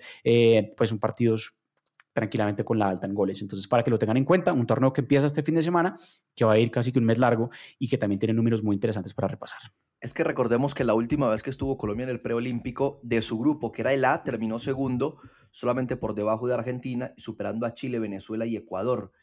pues 0.75 0.91
un 0.91 0.99
partidos 0.99 1.57
tranquilamente 2.13 2.63
con 2.63 2.79
la 2.79 2.87
alta 2.87 3.07
en 3.07 3.13
goles. 3.13 3.41
Entonces, 3.41 3.67
para 3.67 3.83
que 3.83 3.89
lo 3.89 3.97
tengan 3.97 4.17
en 4.17 4.25
cuenta, 4.25 4.53
un 4.53 4.67
torneo 4.67 4.93
que 4.93 5.01
empieza 5.01 5.25
este 5.25 5.43
fin 5.43 5.55
de 5.55 5.61
semana, 5.61 5.95
que 6.35 6.45
va 6.45 6.53
a 6.53 6.59
ir 6.59 6.71
casi 6.71 6.91
que 6.91 6.99
un 6.99 7.05
mes 7.05 7.17
largo 7.17 7.49
y 7.79 7.89
que 7.89 7.97
también 7.97 8.19
tiene 8.19 8.33
números 8.33 8.63
muy 8.63 8.75
interesantes 8.75 9.13
para 9.13 9.27
repasar. 9.27 9.59
Es 10.03 10.13
que 10.13 10.25
recordemos 10.25 10.75
que 10.75 10.83
la 10.83 10.95
última 10.95 11.29
vez 11.29 11.43
que 11.43 11.49
estuvo 11.49 11.77
Colombia 11.77 12.03
en 12.03 12.09
el 12.09 12.19
preolímpico 12.19 12.99
de 13.03 13.21
su 13.21 13.39
grupo, 13.39 13.71
que 13.71 13.83
era 13.83 13.93
el 13.93 14.03
A, 14.03 14.21
terminó 14.21 14.59
segundo, 14.59 15.21
solamente 15.49 15.95
por 15.95 16.13
debajo 16.13 16.45
de 16.45 16.55
Argentina, 16.55 17.13
superando 17.15 17.65
a 17.65 17.73
Chile, 17.73 17.99
Venezuela 17.99 18.45
y 18.45 18.57
Ecuador. 18.57 19.13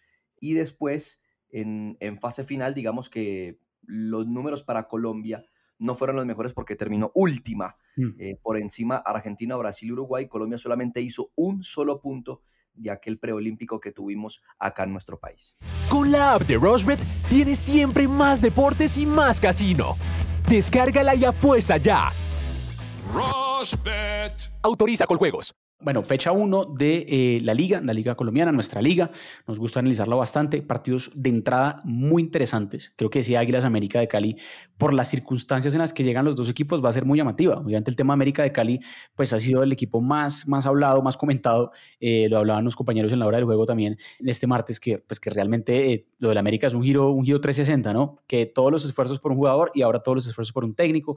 Y 0.40 0.54
después, 0.54 1.20
en, 1.50 1.98
en 2.00 2.18
fase 2.18 2.44
final, 2.44 2.72
digamos 2.72 3.10
que 3.10 3.60
los 3.82 4.26
números 4.26 4.62
para 4.62 4.88
Colombia 4.88 5.44
no 5.78 5.94
fueron 5.94 6.16
los 6.16 6.24
mejores 6.24 6.54
porque 6.54 6.76
terminó 6.76 7.12
última 7.14 7.76
Mm. 7.96 8.10
eh, 8.18 8.36
por 8.42 8.56
encima 8.56 8.96
Argentina, 8.96 9.56
Brasil 9.56 9.88
y 9.88 9.92
Uruguay. 9.92 10.28
Colombia 10.28 10.56
solamente 10.56 11.00
hizo 11.02 11.32
un 11.36 11.62
solo 11.62 12.00
punto 12.00 12.40
de 12.72 12.90
aquel 12.90 13.18
preolímpico 13.18 13.80
que 13.80 13.92
tuvimos 13.92 14.40
acá 14.58 14.84
en 14.84 14.92
nuestro 14.92 15.18
país. 15.18 15.56
Con 15.90 16.10
la 16.10 16.34
app 16.34 16.42
de 16.42 16.56
Rushbet 16.56 17.00
tienes 17.28 17.58
siempre 17.58 18.08
más 18.08 18.40
deportes 18.40 18.96
y 18.96 19.04
más 19.04 19.40
casino. 19.40 19.96
Descárgala 20.50 21.14
y 21.14 21.24
apuesta 21.24 21.76
ya. 21.76 22.12
Autoriza 24.62 25.06
con 25.06 25.16
juegos. 25.16 25.54
Bueno, 25.82 26.02
fecha 26.02 26.30
1 26.30 26.74
de 26.76 27.06
eh, 27.08 27.40
la 27.42 27.54
liga, 27.54 27.80
la 27.80 27.94
liga 27.94 28.14
colombiana, 28.14 28.52
nuestra 28.52 28.82
liga. 28.82 29.10
Nos 29.46 29.58
gusta 29.58 29.80
analizarla 29.80 30.14
bastante. 30.14 30.60
Partidos 30.60 31.10
de 31.14 31.30
entrada 31.30 31.80
muy 31.84 32.20
interesantes. 32.20 32.92
Creo 32.96 33.08
que 33.08 33.22
si 33.22 33.34
Águilas 33.34 33.64
América 33.64 33.98
de 33.98 34.06
Cali, 34.06 34.36
por 34.76 34.92
las 34.92 35.08
circunstancias 35.08 35.72
en 35.72 35.80
las 35.80 35.94
que 35.94 36.04
llegan 36.04 36.26
los 36.26 36.36
dos 36.36 36.50
equipos, 36.50 36.84
va 36.84 36.90
a 36.90 36.92
ser 36.92 37.06
muy 37.06 37.16
llamativa. 37.16 37.56
Obviamente 37.56 37.90
el 37.90 37.96
tema 37.96 38.12
América 38.12 38.42
de 38.42 38.52
Cali, 38.52 38.80
pues 39.14 39.32
ha 39.32 39.38
sido 39.38 39.62
el 39.62 39.72
equipo 39.72 40.02
más, 40.02 40.46
más 40.46 40.66
hablado, 40.66 41.00
más 41.00 41.16
comentado. 41.16 41.72
Eh, 41.98 42.28
lo 42.28 42.36
hablaban 42.36 42.62
los 42.62 42.76
compañeros 42.76 43.10
en 43.12 43.18
la 43.18 43.26
hora 43.26 43.38
del 43.38 43.46
juego 43.46 43.64
también 43.64 43.96
este 44.22 44.46
martes, 44.46 44.80
que, 44.80 44.98
pues 44.98 45.18
que 45.18 45.30
realmente 45.30 45.92
eh, 45.94 46.06
lo 46.18 46.28
del 46.28 46.36
América 46.36 46.66
es 46.66 46.74
un 46.74 46.82
giro, 46.82 47.10
un 47.10 47.24
giro 47.24 47.40
360, 47.40 47.94
¿no? 47.94 48.18
Que 48.26 48.44
todos 48.44 48.70
los 48.70 48.84
esfuerzos 48.84 49.18
por 49.18 49.32
un 49.32 49.38
jugador 49.38 49.70
y 49.74 49.80
ahora 49.80 50.02
todos 50.02 50.16
los 50.16 50.26
esfuerzos 50.26 50.52
por 50.52 50.64
un 50.64 50.74
técnico 50.74 51.16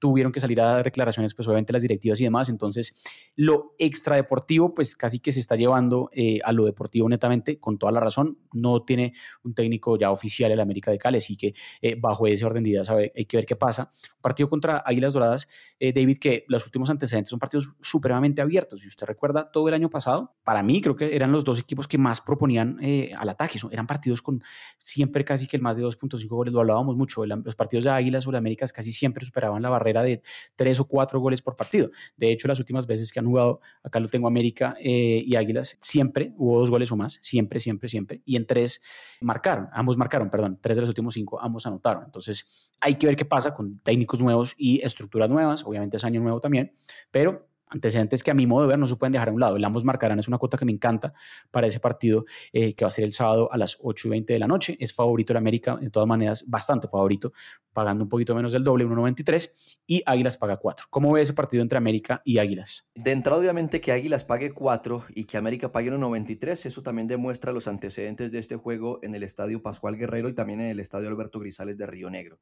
tuvieron 0.00 0.32
que 0.32 0.40
salir 0.40 0.60
a 0.60 0.64
dar 0.64 0.84
declaraciones, 0.84 1.32
pues 1.32 1.46
obviamente 1.46 1.72
las 1.72 1.82
directivas 1.82 2.20
y 2.20 2.24
demás. 2.24 2.48
Entonces, 2.48 3.04
lo 3.36 3.76
extradeportivo, 4.00 4.74
pues 4.74 4.96
casi 4.96 5.20
que 5.20 5.32
se 5.32 5.40
está 5.40 5.56
llevando 5.56 6.10
eh, 6.12 6.38
a 6.44 6.52
lo 6.52 6.64
deportivo 6.64 7.08
netamente, 7.08 7.58
con 7.60 7.78
toda 7.78 7.92
la 7.92 8.00
razón. 8.00 8.38
No 8.52 8.82
tiene 8.82 9.12
un 9.44 9.54
técnico 9.54 9.96
ya 9.96 10.10
oficial 10.10 10.50
el 10.50 10.60
América 10.60 10.90
de 10.90 10.98
Cali, 10.98 11.18
así 11.18 11.36
que 11.36 11.54
eh, 11.82 11.96
bajo 11.98 12.26
ese 12.26 12.44
orden 12.44 12.62
de 12.62 12.70
ideas 12.70 12.90
hay 12.90 13.24
que 13.26 13.36
ver 13.36 13.46
qué 13.46 13.56
pasa. 13.56 13.90
Partido 14.20 14.48
contra 14.48 14.78
Águilas 14.78 15.12
Doradas, 15.12 15.48
eh, 15.78 15.92
David, 15.92 16.18
que 16.18 16.44
los 16.48 16.64
últimos 16.64 16.90
antecedentes 16.90 17.30
son 17.30 17.38
partidos 17.38 17.74
supremamente 17.80 18.42
abiertos. 18.42 18.80
Si 18.80 18.88
usted 18.88 19.06
recuerda 19.06 19.50
todo 19.50 19.68
el 19.68 19.74
año 19.74 19.90
pasado, 19.90 20.34
para 20.44 20.62
mí 20.62 20.80
creo 20.80 20.96
que 20.96 21.14
eran 21.14 21.32
los 21.32 21.44
dos 21.44 21.58
equipos 21.58 21.86
que 21.86 21.98
más 21.98 22.20
proponían 22.20 22.78
eh, 22.82 23.12
al 23.16 23.28
ataque. 23.28 23.58
Son, 23.58 23.72
eran 23.72 23.86
partidos 23.86 24.22
con 24.22 24.42
siempre 24.78 25.24
casi 25.24 25.46
que 25.46 25.56
el 25.56 25.62
más 25.62 25.76
de 25.76 25.84
2.5 25.84 26.28
goles, 26.28 26.52
lo 26.52 26.60
hablábamos 26.60 26.96
mucho. 26.96 27.24
El, 27.24 27.30
los 27.44 27.54
partidos 27.54 27.84
de 27.84 27.90
Águilas 27.90 28.26
o 28.26 28.30
de 28.30 28.38
Américas 28.38 28.72
casi 28.72 28.92
siempre 28.92 29.24
superaban 29.24 29.62
la 29.62 29.70
barrera 29.70 30.02
de 30.02 30.22
3 30.56 30.80
o 30.80 30.84
4 30.86 31.20
goles 31.20 31.42
por 31.42 31.56
partido. 31.56 31.90
De 32.16 32.30
hecho, 32.30 32.48
las 32.48 32.58
últimas 32.58 32.86
veces 32.86 33.12
que 33.12 33.20
han 33.20 33.26
jugado, 33.26 33.60
acá 33.90 34.00
lo 34.00 34.08
tengo 34.08 34.26
América 34.28 34.74
eh, 34.80 35.22
y 35.26 35.36
Águilas, 35.36 35.76
siempre 35.80 36.32
hubo 36.38 36.60
dos 36.60 36.70
goles 36.70 36.90
o 36.92 36.96
más, 36.96 37.18
siempre, 37.20 37.60
siempre, 37.60 37.88
siempre. 37.88 38.22
Y 38.24 38.36
en 38.36 38.46
tres 38.46 38.80
marcaron, 39.20 39.68
ambos 39.72 39.96
marcaron, 39.96 40.30
perdón, 40.30 40.58
tres 40.60 40.76
de 40.76 40.82
los 40.82 40.88
últimos 40.88 41.14
cinco, 41.14 41.40
ambos 41.40 41.66
anotaron. 41.66 42.04
Entonces, 42.04 42.72
hay 42.80 42.94
que 42.94 43.06
ver 43.06 43.16
qué 43.16 43.24
pasa 43.24 43.54
con 43.54 43.80
técnicos 43.80 44.22
nuevos 44.22 44.54
y 44.56 44.80
estructuras 44.84 45.28
nuevas. 45.28 45.64
Obviamente 45.64 45.96
es 45.96 46.04
año 46.04 46.20
nuevo 46.20 46.40
también, 46.40 46.72
pero 47.10 47.49
antecedentes 47.70 48.22
que 48.22 48.30
a 48.30 48.34
mi 48.34 48.46
modo 48.46 48.62
de 48.62 48.68
ver 48.68 48.78
no 48.78 48.86
se 48.86 48.96
pueden 48.96 49.12
dejar 49.12 49.28
a 49.28 49.32
un 49.32 49.40
lado. 49.40 49.56
El 49.56 49.64
ambos 49.64 49.84
marcarán 49.84 50.18
es 50.18 50.28
una 50.28 50.38
cuota 50.38 50.58
que 50.58 50.64
me 50.64 50.72
encanta 50.72 51.12
para 51.50 51.66
ese 51.66 51.80
partido 51.80 52.24
eh, 52.52 52.74
que 52.74 52.84
va 52.84 52.88
a 52.88 52.90
ser 52.90 53.04
el 53.04 53.12
sábado 53.12 53.50
a 53.52 53.56
las 53.56 53.78
8 53.80 54.08
y 54.08 54.10
20 54.10 54.32
de 54.32 54.38
la 54.38 54.46
noche. 54.46 54.76
Es 54.80 54.92
favorito 54.92 55.32
el 55.32 55.38
América, 55.38 55.76
de 55.76 55.90
todas 55.90 56.08
maneras, 56.08 56.44
bastante 56.46 56.88
favorito, 56.88 57.32
pagando 57.72 58.04
un 58.04 58.08
poquito 58.08 58.34
menos 58.34 58.52
del 58.52 58.64
doble, 58.64 58.84
1.93, 58.84 59.78
y 59.86 60.02
Águilas 60.06 60.36
paga 60.36 60.56
4. 60.56 60.86
¿Cómo 60.90 61.12
ve 61.12 61.22
ese 61.22 61.32
partido 61.32 61.62
entre 61.62 61.78
América 61.78 62.20
y 62.24 62.38
Águilas? 62.38 62.86
De 62.94 63.12
entrada, 63.12 63.40
obviamente, 63.40 63.80
que 63.80 63.92
Águilas 63.92 64.24
pague 64.24 64.52
4 64.52 65.04
y 65.14 65.24
que 65.24 65.36
América 65.36 65.72
pague 65.72 65.92
1.93, 65.92 66.66
eso 66.66 66.82
también 66.82 67.06
demuestra 67.06 67.52
los 67.52 67.68
antecedentes 67.68 68.32
de 68.32 68.38
este 68.38 68.56
juego 68.56 68.98
en 69.02 69.14
el 69.14 69.22
Estadio 69.22 69.62
Pascual 69.62 69.96
Guerrero 69.96 70.28
y 70.28 70.34
también 70.34 70.60
en 70.60 70.68
el 70.68 70.80
Estadio 70.80 71.08
Alberto 71.08 71.38
Grisales 71.38 71.78
de 71.78 71.86
Río 71.86 72.10
Negro. 72.10 72.38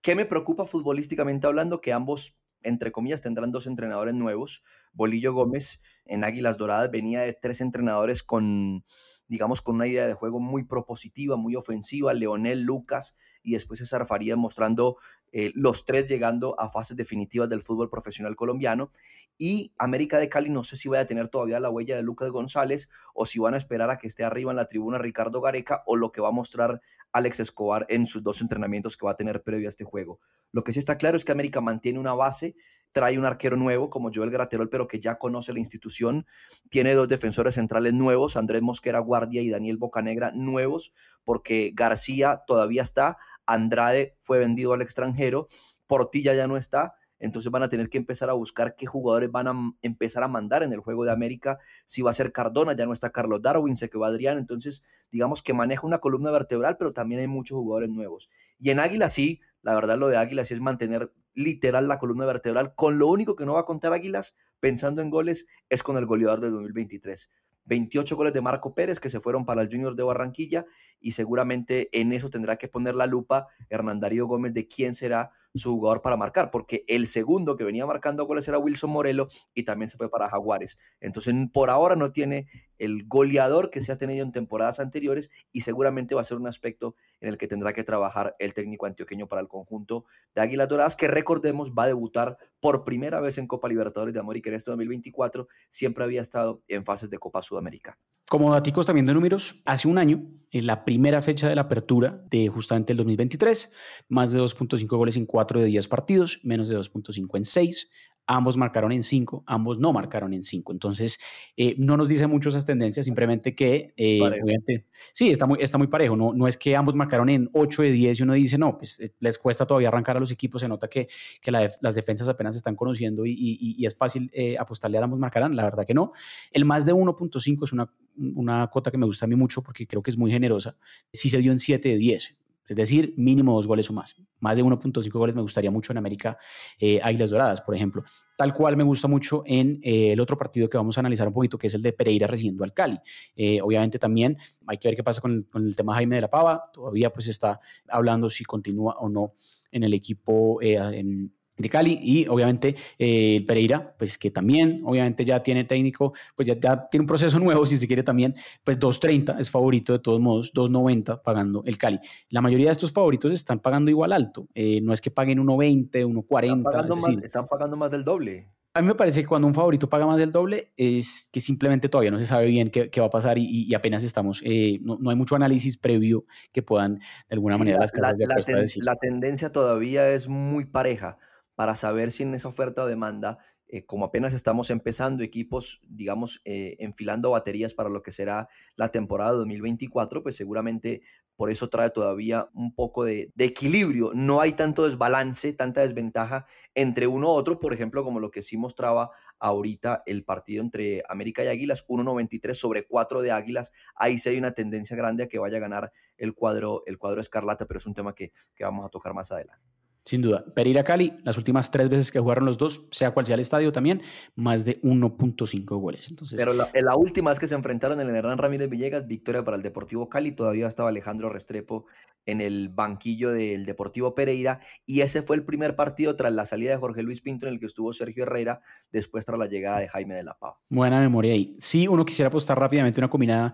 ¿Qué 0.00 0.14
me 0.14 0.26
preocupa 0.26 0.66
futbolísticamente 0.66 1.46
hablando? 1.46 1.80
Que 1.80 1.92
ambos 1.92 2.38
entre 2.62 2.92
comillas, 2.92 3.20
tendrán 3.20 3.52
dos 3.52 3.66
entrenadores 3.66 4.14
nuevos. 4.14 4.62
Bolillo 4.92 5.32
Gómez 5.32 5.80
en 6.04 6.24
Águilas 6.24 6.58
Doradas 6.58 6.90
venía 6.90 7.20
de 7.20 7.32
tres 7.32 7.60
entrenadores 7.60 8.22
con, 8.22 8.84
digamos, 9.28 9.60
con 9.60 9.76
una 9.76 9.86
idea 9.86 10.06
de 10.06 10.14
juego 10.14 10.40
muy 10.40 10.64
propositiva, 10.64 11.36
muy 11.36 11.54
ofensiva. 11.54 12.14
Leonel, 12.14 12.62
Lucas 12.62 13.14
y 13.42 13.52
después 13.52 13.78
César 13.78 14.06
Farías 14.06 14.38
mostrando 14.38 14.96
eh, 15.30 15.52
los 15.54 15.84
tres 15.84 16.08
llegando 16.08 16.58
a 16.58 16.70
fases 16.70 16.96
definitivas 16.96 17.48
del 17.48 17.62
fútbol 17.62 17.90
profesional 17.90 18.34
colombiano. 18.36 18.90
Y 19.36 19.72
América 19.78 20.18
de 20.18 20.28
Cali 20.28 20.50
no 20.50 20.64
sé 20.64 20.76
si 20.76 20.88
vaya 20.88 21.02
a 21.02 21.06
tener 21.06 21.28
todavía 21.28 21.60
la 21.60 21.70
huella 21.70 21.96
de 21.96 22.02
Lucas 22.02 22.30
González 22.30 22.88
o 23.14 23.26
si 23.26 23.38
van 23.38 23.54
a 23.54 23.58
esperar 23.58 23.90
a 23.90 23.98
que 23.98 24.08
esté 24.08 24.24
arriba 24.24 24.50
en 24.50 24.56
la 24.56 24.66
tribuna 24.66 24.98
Ricardo 24.98 25.40
Gareca 25.40 25.82
o 25.86 25.96
lo 25.96 26.10
que 26.10 26.20
va 26.20 26.28
a 26.28 26.32
mostrar 26.32 26.80
Alex 27.12 27.40
Escobar 27.40 27.86
en 27.88 28.06
sus 28.06 28.22
dos 28.22 28.40
entrenamientos 28.40 28.96
que 28.96 29.06
va 29.06 29.12
a 29.12 29.16
tener 29.16 29.42
previo 29.42 29.68
a 29.68 29.70
este 29.70 29.84
juego. 29.84 30.18
Lo 30.52 30.64
que 30.64 30.72
sí 30.72 30.78
está 30.78 30.96
claro 30.96 31.16
es 31.16 31.24
que 31.24 31.32
América 31.32 31.60
mantiene 31.60 31.98
una 31.98 32.14
base, 32.14 32.56
trae 32.92 33.18
un 33.18 33.24
arquero 33.24 33.56
nuevo 33.56 33.90
como 33.90 34.10
Joel 34.12 34.30
Graterol, 34.30 34.68
pero 34.68 34.88
que 34.88 35.00
ya 35.00 35.18
conoce 35.18 35.52
la 35.52 35.58
institución, 35.58 36.26
tiene 36.68 36.94
dos 36.94 37.08
defensores 37.08 37.54
centrales 37.54 37.92
nuevos, 37.92 38.36
Andrés 38.36 38.62
Mosquera 38.62 38.98
Guardia 38.98 39.42
y 39.42 39.50
Daniel 39.50 39.76
Bocanegra 39.76 40.32
nuevos, 40.32 40.92
porque 41.24 41.72
García 41.74 42.42
todavía 42.46 42.82
está, 42.82 43.16
Andrade 43.46 44.16
fue 44.20 44.38
vendido 44.38 44.72
al 44.72 44.82
extranjero, 44.82 45.46
Portilla 45.86 46.34
ya 46.34 46.46
no 46.46 46.56
está, 46.56 46.94
entonces 47.18 47.50
van 47.50 47.62
a 47.62 47.68
tener 47.68 47.88
que 47.88 47.98
empezar 47.98 48.30
a 48.30 48.34
buscar 48.34 48.76
qué 48.76 48.86
jugadores 48.86 49.30
van 49.30 49.48
a 49.48 49.54
empezar 49.82 50.22
a 50.22 50.28
mandar 50.28 50.62
en 50.62 50.72
el 50.72 50.80
juego 50.80 51.04
de 51.04 51.10
América. 51.10 51.58
Si 51.84 52.02
va 52.02 52.10
a 52.10 52.14
ser 52.14 52.32
Cardona, 52.32 52.74
ya 52.74 52.86
no 52.86 52.92
está 52.92 53.10
Carlos 53.10 53.42
Darwin, 53.42 53.76
se 53.76 53.90
que 53.90 53.98
va 53.98 54.06
Adrián. 54.06 54.38
Entonces, 54.38 54.82
digamos 55.10 55.42
que 55.42 55.52
maneja 55.52 55.86
una 55.86 55.98
columna 55.98 56.30
vertebral, 56.30 56.76
pero 56.78 56.92
también 56.92 57.20
hay 57.20 57.26
muchos 57.26 57.58
jugadores 57.58 57.90
nuevos. 57.90 58.30
Y 58.58 58.70
en 58.70 58.80
Águila 58.80 59.08
sí, 59.08 59.40
la 59.62 59.74
verdad 59.74 59.98
lo 59.98 60.08
de 60.08 60.16
Águila 60.16 60.44
sí 60.44 60.54
es 60.54 60.60
mantener 60.60 61.12
literal 61.38 61.86
la 61.86 61.98
columna 61.98 62.26
vertebral. 62.26 62.74
Con 62.74 62.98
lo 62.98 63.06
único 63.06 63.36
que 63.36 63.46
no 63.46 63.54
va 63.54 63.60
a 63.60 63.64
contar 63.64 63.92
Águilas, 63.92 64.34
pensando 64.58 65.02
en 65.02 65.08
goles, 65.08 65.46
es 65.68 65.84
con 65.84 65.96
el 65.96 66.04
goleador 66.04 66.40
del 66.40 66.50
2023. 66.50 67.30
28 67.64 68.16
goles 68.16 68.32
de 68.32 68.40
Marco 68.40 68.74
Pérez 68.74 68.98
que 68.98 69.10
se 69.10 69.20
fueron 69.20 69.44
para 69.44 69.62
el 69.62 69.68
Junior 69.70 69.94
de 69.94 70.02
Barranquilla 70.02 70.66
y 71.00 71.12
seguramente 71.12 71.90
en 71.92 72.12
eso 72.12 72.28
tendrá 72.28 72.56
que 72.56 72.66
poner 72.66 72.96
la 72.96 73.06
lupa 73.06 73.46
Hernán 73.68 74.00
Darío 74.00 74.26
Gómez 74.26 74.52
de 74.54 74.66
quién 74.66 74.94
será 74.94 75.30
su 75.54 75.72
jugador 75.72 76.02
para 76.02 76.16
marcar, 76.16 76.50
porque 76.50 76.84
el 76.88 77.06
segundo 77.06 77.56
que 77.56 77.64
venía 77.64 77.86
marcando 77.86 78.26
goles 78.26 78.46
era 78.48 78.58
Wilson 78.58 78.90
Morelo 78.90 79.28
y 79.54 79.64
también 79.64 79.88
se 79.88 79.96
fue 79.96 80.10
para 80.10 80.28
Jaguares. 80.28 80.78
Entonces, 81.00 81.34
por 81.52 81.70
ahora 81.70 81.96
no 81.96 82.12
tiene 82.12 82.46
el 82.78 83.06
goleador 83.06 83.70
que 83.70 83.82
se 83.82 83.92
ha 83.92 83.98
tenido 83.98 84.24
en 84.24 84.32
temporadas 84.32 84.80
anteriores 84.80 85.30
y 85.52 85.62
seguramente 85.62 86.14
va 86.14 86.20
a 86.20 86.24
ser 86.24 86.36
un 86.36 86.46
aspecto 86.46 86.94
en 87.20 87.30
el 87.30 87.38
que 87.38 87.48
tendrá 87.48 87.72
que 87.72 87.84
trabajar 87.84 88.36
el 88.38 88.54
técnico 88.54 88.86
antioqueño 88.86 89.26
para 89.26 89.40
el 89.40 89.48
conjunto 89.48 90.04
de 90.34 90.42
Águilas 90.42 90.68
Doradas, 90.68 90.96
que 90.96 91.08
recordemos 91.08 91.72
va 91.72 91.84
a 91.84 91.88
debutar 91.88 92.38
por 92.60 92.84
primera 92.84 93.20
vez 93.20 93.38
en 93.38 93.46
Copa 93.46 93.68
Libertadores 93.68 94.14
de 94.14 94.20
América 94.20 94.50
en 94.50 94.56
este 94.56 94.70
2024, 94.70 95.48
siempre 95.68 96.04
había 96.04 96.22
estado 96.22 96.62
en 96.68 96.84
fases 96.84 97.10
de 97.10 97.18
Copa 97.18 97.42
Sudamericana. 97.42 97.98
Como 98.28 98.52
datos 98.52 98.84
también 98.84 99.06
de 99.06 99.14
números, 99.14 99.62
hace 99.64 99.88
un 99.88 99.96
año, 99.96 100.22
en 100.50 100.66
la 100.66 100.84
primera 100.84 101.22
fecha 101.22 101.48
de 101.48 101.54
la 101.54 101.62
apertura 101.62 102.22
de 102.30 102.48
justamente 102.48 102.92
el 102.92 102.98
2023, 102.98 103.72
más 104.08 104.32
de 104.32 104.40
2.5 104.40 104.86
goles 104.86 105.16
en 105.16 105.24
4 105.24 105.60
de 105.60 105.66
10 105.66 105.88
partidos, 105.88 106.38
menos 106.42 106.68
de 106.68 106.76
2.5 106.76 107.36
en 107.38 107.44
6. 107.46 107.90
Ambos 108.30 108.58
marcaron 108.58 108.92
en 108.92 109.02
5, 109.02 109.44
ambos 109.46 109.78
no 109.78 109.92
marcaron 109.94 110.34
en 110.34 110.42
5. 110.42 110.72
Entonces, 110.72 111.18
eh, 111.56 111.74
no 111.78 111.96
nos 111.96 112.08
dice 112.08 112.26
mucho 112.26 112.50
esas 112.50 112.66
tendencias, 112.66 113.06
simplemente 113.06 113.54
que, 113.54 113.94
eh, 113.96 114.20
obviamente, 114.20 114.86
sí, 115.14 115.30
está 115.30 115.46
muy, 115.46 115.58
está 115.62 115.78
muy 115.78 115.86
parejo. 115.86 116.14
No, 116.14 116.34
no 116.34 116.46
es 116.46 116.58
que 116.58 116.76
ambos 116.76 116.94
marcaron 116.94 117.30
en 117.30 117.48
8 117.54 117.82
de 117.82 117.90
10 117.92 118.20
y 118.20 118.22
uno 118.22 118.34
dice, 118.34 118.58
no, 118.58 118.76
pues 118.76 119.00
eh, 119.00 119.14
les 119.18 119.38
cuesta 119.38 119.64
todavía 119.64 119.88
arrancar 119.88 120.18
a 120.18 120.20
los 120.20 120.30
equipos. 120.30 120.60
Se 120.60 120.68
nota 120.68 120.88
que, 120.88 121.08
que 121.40 121.50
la, 121.50 121.70
las 121.80 121.94
defensas 121.94 122.28
apenas 122.28 122.54
se 122.54 122.58
están 122.58 122.76
conociendo 122.76 123.24
y, 123.24 123.32
y, 123.32 123.76
y 123.78 123.86
es 123.86 123.96
fácil 123.96 124.30
apostarle 124.58 124.98
a 124.98 125.04
ambos 125.04 125.18
marcarán. 125.18 125.56
La 125.56 125.64
verdad 125.64 125.86
que 125.86 125.94
no. 125.94 126.12
El 126.52 126.66
más 126.66 126.84
de 126.84 126.92
1.5 126.92 127.64
es 127.64 127.72
una, 127.72 127.90
una 128.16 128.66
cuota 128.66 128.90
que 128.90 128.98
me 128.98 129.06
gusta 129.06 129.24
a 129.24 129.28
mí 129.28 129.36
mucho 129.36 129.62
porque 129.62 129.86
creo 129.86 130.02
que 130.02 130.10
es 130.10 130.18
muy 130.18 130.30
generosa. 130.30 130.76
Sí 131.12 131.30
se 131.30 131.38
dio 131.38 131.50
en 131.50 131.58
7 131.58 131.88
de 131.88 131.96
10. 131.96 132.36
Es 132.68 132.76
decir, 132.76 133.14
mínimo 133.16 133.54
dos 133.54 133.66
goles 133.66 133.88
o 133.90 133.92
más. 133.92 134.14
Más 134.40 134.56
de 134.56 134.62
1.5 134.62 135.10
goles 135.10 135.34
me 135.34 135.42
gustaría 135.42 135.70
mucho 135.70 135.92
en 135.92 135.98
América 135.98 136.36
eh, 136.78 137.00
Águilas 137.02 137.30
Doradas, 137.30 137.60
por 137.60 137.74
ejemplo. 137.74 138.02
Tal 138.36 138.54
cual 138.54 138.76
me 138.76 138.84
gusta 138.84 139.08
mucho 139.08 139.42
en 139.46 139.80
eh, 139.82 140.12
el 140.12 140.20
otro 140.20 140.36
partido 140.36 140.68
que 140.68 140.76
vamos 140.76 140.96
a 140.98 141.00
analizar 141.00 141.26
un 141.26 141.34
poquito, 141.34 141.58
que 141.58 141.66
es 141.66 141.74
el 141.74 141.82
de 141.82 141.92
Pereira 141.92 142.26
recibiendo 142.26 142.64
al 142.64 142.72
Cali. 142.72 142.98
Eh, 143.34 143.60
obviamente 143.62 143.98
también 143.98 144.36
hay 144.66 144.78
que 144.78 144.88
ver 144.88 144.96
qué 144.96 145.02
pasa 145.02 145.20
con 145.20 145.32
el, 145.32 145.48
con 145.48 145.64
el, 145.64 145.74
tema 145.74 145.94
Jaime 145.94 146.16
de 146.16 146.22
la 146.22 146.30
Pava. 146.30 146.70
Todavía 146.72 147.10
pues 147.10 147.28
está 147.28 147.58
hablando 147.88 148.28
si 148.28 148.44
continúa 148.44 148.96
o 149.00 149.08
no 149.08 149.32
en 149.70 149.84
el 149.84 149.94
equipo 149.94 150.60
en, 150.62 151.32
de 151.58 151.68
Cali 151.68 151.98
y 152.02 152.26
obviamente 152.28 152.74
eh, 152.98 153.44
Pereira, 153.46 153.94
pues 153.98 154.16
que 154.16 154.30
también 154.30 154.82
obviamente 154.84 155.24
ya 155.24 155.42
tiene 155.42 155.64
técnico, 155.64 156.12
pues 156.34 156.48
ya, 156.48 156.58
ya, 156.58 156.88
tiene 156.88 157.02
un 157.02 157.06
proceso 157.06 157.38
nuevo, 157.40 157.66
si 157.66 157.76
se 157.76 157.86
quiere 157.86 158.02
también, 158.02 158.34
pues 158.64 158.78
2.30 158.78 159.38
es 159.38 159.50
favorito 159.50 159.92
de 159.92 159.98
todos 159.98 160.20
modos, 160.20 160.52
2.90 160.54 161.22
pagando 161.22 161.62
el 161.66 161.78
Cali. 161.78 161.98
La 162.30 162.40
mayoría 162.40 162.66
de 162.66 162.72
estos 162.72 162.92
favoritos 162.92 163.32
están 163.32 163.60
pagando 163.60 163.90
igual 163.90 164.12
alto, 164.12 164.48
eh, 164.54 164.80
no 164.80 164.92
es 164.92 165.00
que 165.00 165.10
paguen 165.10 165.38
1.20, 165.38 165.90
1.40. 165.90 166.44
Están, 166.44 166.62
pagando 166.62 166.96
es 166.96 167.02
más, 167.02 167.22
están 167.22 167.46
pagando 167.48 167.76
más 167.76 167.90
del 167.90 168.04
doble. 168.04 168.48
A 168.74 168.80
mí 168.80 168.86
me 168.86 168.94
parece 168.94 169.22
que 169.22 169.26
cuando 169.26 169.48
un 169.48 169.54
favorito 169.54 169.88
paga 169.88 170.06
más 170.06 170.18
del 170.18 170.30
doble 170.30 170.72
es 170.76 171.28
que 171.32 171.40
simplemente 171.40 171.88
todavía 171.88 172.12
no 172.12 172.18
se 172.20 172.26
sabe 172.26 172.46
bien 172.46 172.70
qué, 172.70 172.90
qué 172.90 173.00
va 173.00 173.08
a 173.08 173.10
pasar 173.10 173.36
y, 173.36 173.74
apenas 173.74 174.04
estamos, 174.04 174.40
eh, 174.44 174.78
no, 174.82 174.98
no, 175.00 175.10
hay 175.10 175.16
mucho 175.16 175.34
análisis 175.34 175.76
previo 175.76 176.26
que 176.52 176.62
puedan 176.62 176.98
de 176.98 177.00
alguna 177.30 177.58
manera 177.58 177.78
las 177.80 177.90
casas 177.90 178.18
la, 178.20 178.26
de 178.26 178.32
apuesta 178.32 178.60
decir. 178.60 178.84
La 178.84 178.94
tendencia 178.94 179.50
todavía 179.50 180.08
es 180.10 180.28
muy 180.28 180.64
pareja 180.64 181.18
para 181.58 181.74
saber 181.74 182.12
si 182.12 182.22
en 182.22 182.34
esa 182.34 182.46
oferta 182.46 182.84
o 182.84 182.86
demanda 182.86 183.38
eh, 183.66 183.84
como 183.84 184.04
apenas 184.04 184.32
estamos 184.32 184.70
empezando, 184.70 185.24
equipos, 185.24 185.80
digamos, 185.88 186.40
eh, 186.44 186.76
enfilando 186.78 187.32
baterías 187.32 187.74
para 187.74 187.90
lo 187.90 188.00
que 188.00 188.12
será 188.12 188.46
la 188.76 188.92
temporada 188.92 189.32
2024, 189.32 190.22
pues 190.22 190.36
seguramente 190.36 191.02
por 191.34 191.50
eso 191.50 191.68
trae 191.68 191.90
todavía 191.90 192.48
un 192.54 192.76
poco 192.76 193.04
de, 193.04 193.32
equilibrio. 193.36 194.12
No 194.14 194.40
hay 194.40 194.52
tanto 194.52 194.84
desbalance, 194.84 195.52
tanta 195.52 195.80
desventaja 195.80 196.44
entre 196.76 197.08
uno 197.08 197.26
u 197.26 197.30
otro, 197.30 197.58
por 197.58 197.72
ejemplo, 197.72 198.04
como 198.04 198.20
lo 198.20 198.30
que 198.30 198.42
sí 198.42 198.56
mostraba 198.56 199.10
ahorita 199.40 200.04
el 200.06 200.24
partido 200.24 200.62
entre 200.62 201.02
América 201.08 201.42
y 201.42 201.48
Águilas, 201.48 201.84
1.93 201.88 202.54
sobre 202.54 202.86
4 202.86 203.20
de 203.20 203.32
Águilas. 203.32 203.72
Ahí 203.96 204.16
sí 204.18 204.28
hay 204.28 204.38
una 204.38 204.52
tendencia 204.52 204.96
grande 204.96 205.24
a 205.24 205.26
que 205.26 205.40
vaya 205.40 205.56
a 205.56 205.60
ganar 205.60 205.90
el 206.18 206.34
cuadro, 206.34 206.84
el 206.86 206.98
cuadro 206.98 207.20
escarlata, 207.20 207.66
pero 207.66 207.78
es 207.78 207.86
un 207.86 207.94
tema 207.94 208.14
que 208.14 208.30
vamos 208.60 208.86
a 208.86 208.90
tocar 208.90 209.12
más 209.12 209.32
adelante. 209.32 209.77
Sin 210.08 210.22
duda. 210.22 210.42
Pereira 210.54 210.84
Cali, 210.84 211.12
las 211.22 211.36
últimas 211.36 211.70
tres 211.70 211.90
veces 211.90 212.10
que 212.10 212.18
jugaron 212.18 212.46
los 212.46 212.56
dos, 212.56 212.86
sea 212.90 213.10
cual 213.10 213.26
sea 213.26 213.34
el 213.34 213.40
estadio 213.40 213.72
también, 213.72 214.00
más 214.36 214.64
de 214.64 214.80
1.5 214.80 215.78
goles. 215.78 216.08
Entonces, 216.08 216.38
Pero 216.38 216.54
la, 216.54 216.70
la, 216.72 216.96
última 216.96 217.28
vez 217.28 217.38
que 217.38 217.46
se 217.46 217.54
enfrentaron 217.54 218.00
en 218.00 218.08
el 218.08 218.16
Hernán 218.16 218.38
Ramírez 218.38 218.70
Villegas, 218.70 219.06
victoria 219.06 219.44
para 219.44 219.58
el 219.58 219.62
Deportivo 219.62 220.08
Cali, 220.08 220.32
todavía 220.32 220.66
estaba 220.66 220.88
Alejandro 220.88 221.28
Restrepo 221.28 221.84
en 222.24 222.40
el 222.40 222.70
banquillo 222.70 223.32
del 223.32 223.66
Deportivo 223.66 224.14
Pereira, 224.14 224.60
y 224.86 225.02
ese 225.02 225.20
fue 225.20 225.36
el 225.36 225.44
primer 225.44 225.76
partido 225.76 226.16
tras 226.16 226.32
la 226.32 226.46
salida 226.46 226.70
de 226.70 226.78
Jorge 226.78 227.02
Luis 227.02 227.20
Pinto 227.20 227.46
en 227.46 227.52
el 227.52 227.60
que 227.60 227.66
estuvo 227.66 227.92
Sergio 227.92 228.22
Herrera, 228.22 228.60
después 228.90 229.26
tras 229.26 229.38
la 229.38 229.44
llegada 229.44 229.80
de 229.80 229.88
Jaime 229.88 230.14
de 230.14 230.24
la 230.24 230.38
Pava. 230.38 230.58
Buena 230.70 231.00
memoria 231.00 231.34
ahí. 231.34 231.54
Sí, 231.58 231.86
uno 231.86 232.06
quisiera 232.06 232.28
apostar 232.28 232.58
rápidamente 232.58 232.98
una 232.98 233.10
combinada 233.10 233.52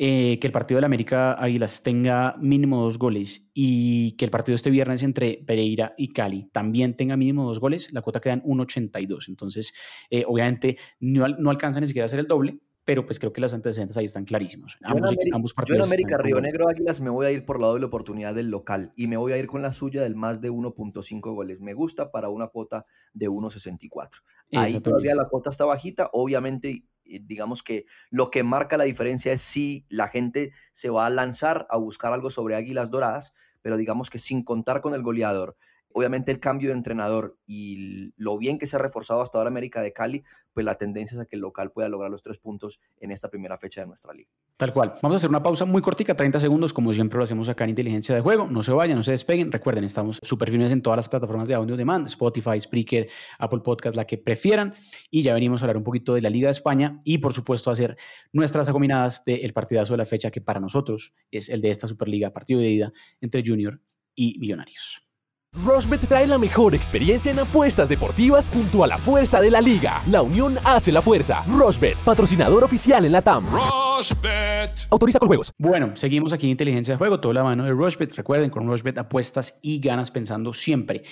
eh, 0.00 0.38
que 0.38 0.46
el 0.46 0.52
partido 0.52 0.76
de 0.76 0.82
la 0.82 0.86
América 0.86 1.32
Águilas 1.32 1.82
tenga 1.82 2.36
mínimo 2.40 2.80
dos 2.80 2.98
goles 2.98 3.50
y 3.52 4.12
que 4.12 4.24
el 4.24 4.30
partido 4.30 4.54
este 4.54 4.70
viernes 4.70 5.02
entre 5.02 5.42
Pereira 5.44 5.94
y 5.98 6.12
Cali 6.12 6.48
también 6.52 6.96
tenga 6.96 7.16
mínimo 7.16 7.44
dos 7.44 7.58
goles, 7.58 7.92
la 7.92 8.00
cuota 8.00 8.20
queda 8.20 8.34
en 8.34 8.42
1.82. 8.44 9.26
Entonces, 9.26 9.74
eh, 10.08 10.24
obviamente, 10.24 10.78
no, 11.00 11.26
no 11.26 11.50
alcanza 11.50 11.80
ni 11.80 11.88
siquiera 11.88 12.06
a 12.06 12.08
ser 12.08 12.20
el 12.20 12.28
doble, 12.28 12.60
pero 12.88 13.04
pues 13.04 13.18
creo 13.18 13.32
que 13.32 13.40
los 13.40 13.52
antecedentes 13.52 13.98
ahí 13.98 14.04
están 14.04 14.24
clarísimos. 14.24 14.78
Ambos, 14.84 15.14
ambos 15.34 15.52
partidos 15.52 15.78
yo 15.78 15.84
en 15.84 15.88
América 15.90 16.16
Río 16.16 16.40
Negro 16.40 16.70
Águilas 16.70 17.00
me 17.00 17.10
voy 17.10 17.26
a 17.26 17.30
ir 17.32 17.44
por 17.44 17.60
la 17.60 17.66
doble 17.66 17.84
oportunidad 17.84 18.34
del 18.34 18.50
local 18.50 18.92
y 18.96 19.08
me 19.08 19.16
voy 19.16 19.32
a 19.32 19.36
ir 19.36 19.46
con 19.46 19.62
la 19.62 19.72
suya 19.72 20.00
del 20.00 20.14
más 20.14 20.40
de 20.40 20.50
1.5 20.50 21.20
goles. 21.34 21.60
Me 21.60 21.74
gusta 21.74 22.10
para 22.10 22.28
una 22.28 22.46
cuota 22.46 22.86
de 23.12 23.28
1.64. 23.28 24.22
Ahí 24.52 24.80
todavía 24.80 25.14
la 25.14 25.28
cuota 25.28 25.50
está 25.50 25.66
bajita, 25.66 26.08
obviamente 26.12 26.84
digamos 27.08 27.62
que 27.62 27.86
lo 28.10 28.30
que 28.30 28.42
marca 28.42 28.76
la 28.76 28.84
diferencia 28.84 29.32
es 29.32 29.40
si 29.40 29.86
la 29.88 30.08
gente 30.08 30.52
se 30.72 30.90
va 30.90 31.06
a 31.06 31.10
lanzar 31.10 31.66
a 31.70 31.76
buscar 31.76 32.12
algo 32.12 32.30
sobre 32.30 32.54
Águilas 32.54 32.90
Doradas, 32.90 33.32
pero 33.62 33.76
digamos 33.76 34.10
que 34.10 34.18
sin 34.18 34.44
contar 34.44 34.80
con 34.80 34.94
el 34.94 35.02
goleador, 35.02 35.56
Obviamente 35.98 36.30
el 36.30 36.38
cambio 36.38 36.68
de 36.68 36.76
entrenador 36.76 37.36
y 37.44 38.12
lo 38.16 38.38
bien 38.38 38.56
que 38.56 38.68
se 38.68 38.76
ha 38.76 38.78
reforzado 38.78 39.20
hasta 39.20 39.36
ahora 39.36 39.48
América 39.48 39.82
de 39.82 39.92
Cali, 39.92 40.22
pues 40.54 40.64
la 40.64 40.76
tendencia 40.76 41.16
es 41.16 41.20
a 41.20 41.26
que 41.26 41.34
el 41.34 41.42
local 41.42 41.72
pueda 41.72 41.88
lograr 41.88 42.08
los 42.08 42.22
tres 42.22 42.38
puntos 42.38 42.78
en 43.00 43.10
esta 43.10 43.28
primera 43.28 43.58
fecha 43.58 43.80
de 43.80 43.88
nuestra 43.88 44.14
liga. 44.14 44.30
Tal 44.56 44.72
cual. 44.72 44.94
Vamos 45.02 45.16
a 45.16 45.16
hacer 45.16 45.28
una 45.28 45.42
pausa 45.42 45.64
muy 45.64 45.82
cortica, 45.82 46.14
30 46.14 46.38
segundos, 46.38 46.72
como 46.72 46.92
siempre 46.92 47.16
lo 47.16 47.24
hacemos 47.24 47.48
acá 47.48 47.64
en 47.64 47.70
Inteligencia 47.70 48.14
de 48.14 48.20
Juego. 48.20 48.46
No 48.48 48.62
se 48.62 48.70
vayan, 48.70 48.96
no 48.96 49.02
se 49.02 49.10
despeguen. 49.10 49.50
Recuerden, 49.50 49.82
estamos 49.82 50.20
súper 50.22 50.50
firmes 50.50 50.70
en 50.70 50.82
todas 50.82 50.98
las 50.98 51.08
plataformas 51.08 51.48
de 51.48 51.54
audio 51.54 51.76
demand, 51.76 52.06
Spotify, 52.06 52.60
Spreaker, 52.60 53.08
Apple 53.40 53.60
Podcast, 53.64 53.96
la 53.96 54.04
que 54.04 54.18
prefieran. 54.18 54.74
Y 55.10 55.22
ya 55.22 55.34
venimos 55.34 55.62
a 55.62 55.64
hablar 55.64 55.78
un 55.78 55.84
poquito 55.84 56.14
de 56.14 56.22
la 56.22 56.30
Liga 56.30 56.46
de 56.46 56.52
España 56.52 57.00
y, 57.02 57.18
por 57.18 57.34
supuesto, 57.34 57.72
hacer 57.72 57.96
nuestras 58.32 58.68
acominadas 58.68 59.24
del 59.24 59.52
partidazo 59.52 59.94
de 59.94 59.98
la 59.98 60.06
fecha 60.06 60.30
que 60.30 60.40
para 60.40 60.60
nosotros 60.60 61.12
es 61.32 61.48
el 61.48 61.60
de 61.60 61.70
esta 61.70 61.88
Superliga, 61.88 62.32
partido 62.32 62.60
de 62.60 62.70
ida 62.70 62.92
entre 63.20 63.42
Junior 63.44 63.80
y 64.14 64.38
Millonarios. 64.38 65.07
Rushbet 65.54 66.06
trae 66.06 66.26
la 66.26 66.36
mejor 66.36 66.74
experiencia 66.74 67.32
en 67.32 67.38
apuestas 67.38 67.88
deportivas 67.88 68.50
junto 68.50 68.84
a 68.84 68.86
la 68.86 68.98
fuerza 68.98 69.40
de 69.40 69.50
la 69.50 69.62
liga. 69.62 70.02
La 70.10 70.20
unión 70.20 70.58
hace 70.62 70.92
la 70.92 71.00
fuerza. 71.00 71.42
Rushbet, 71.46 71.96
patrocinador 71.98 72.64
oficial 72.64 73.04
en 73.06 73.12
la 73.12 73.22
TAM. 73.22 73.46
Rushbet. 73.46 74.86
Autoriza 74.90 75.18
con 75.18 75.28
juegos. 75.28 75.52
Bueno, 75.56 75.96
seguimos 75.96 76.34
aquí 76.34 76.46
en 76.46 76.50
Inteligencia 76.50 76.94
de 76.94 76.98
Juego, 76.98 77.18
toda 77.18 77.32
la 77.32 77.44
mano 77.44 77.64
de 77.64 77.70
Rushbet. 77.70 78.14
Recuerden, 78.14 78.50
con 78.50 78.66
Rushbet 78.66 78.98
apuestas 78.98 79.58
y 79.62 79.80
ganas 79.80 80.10
pensando 80.10 80.52
siempre. 80.52 81.02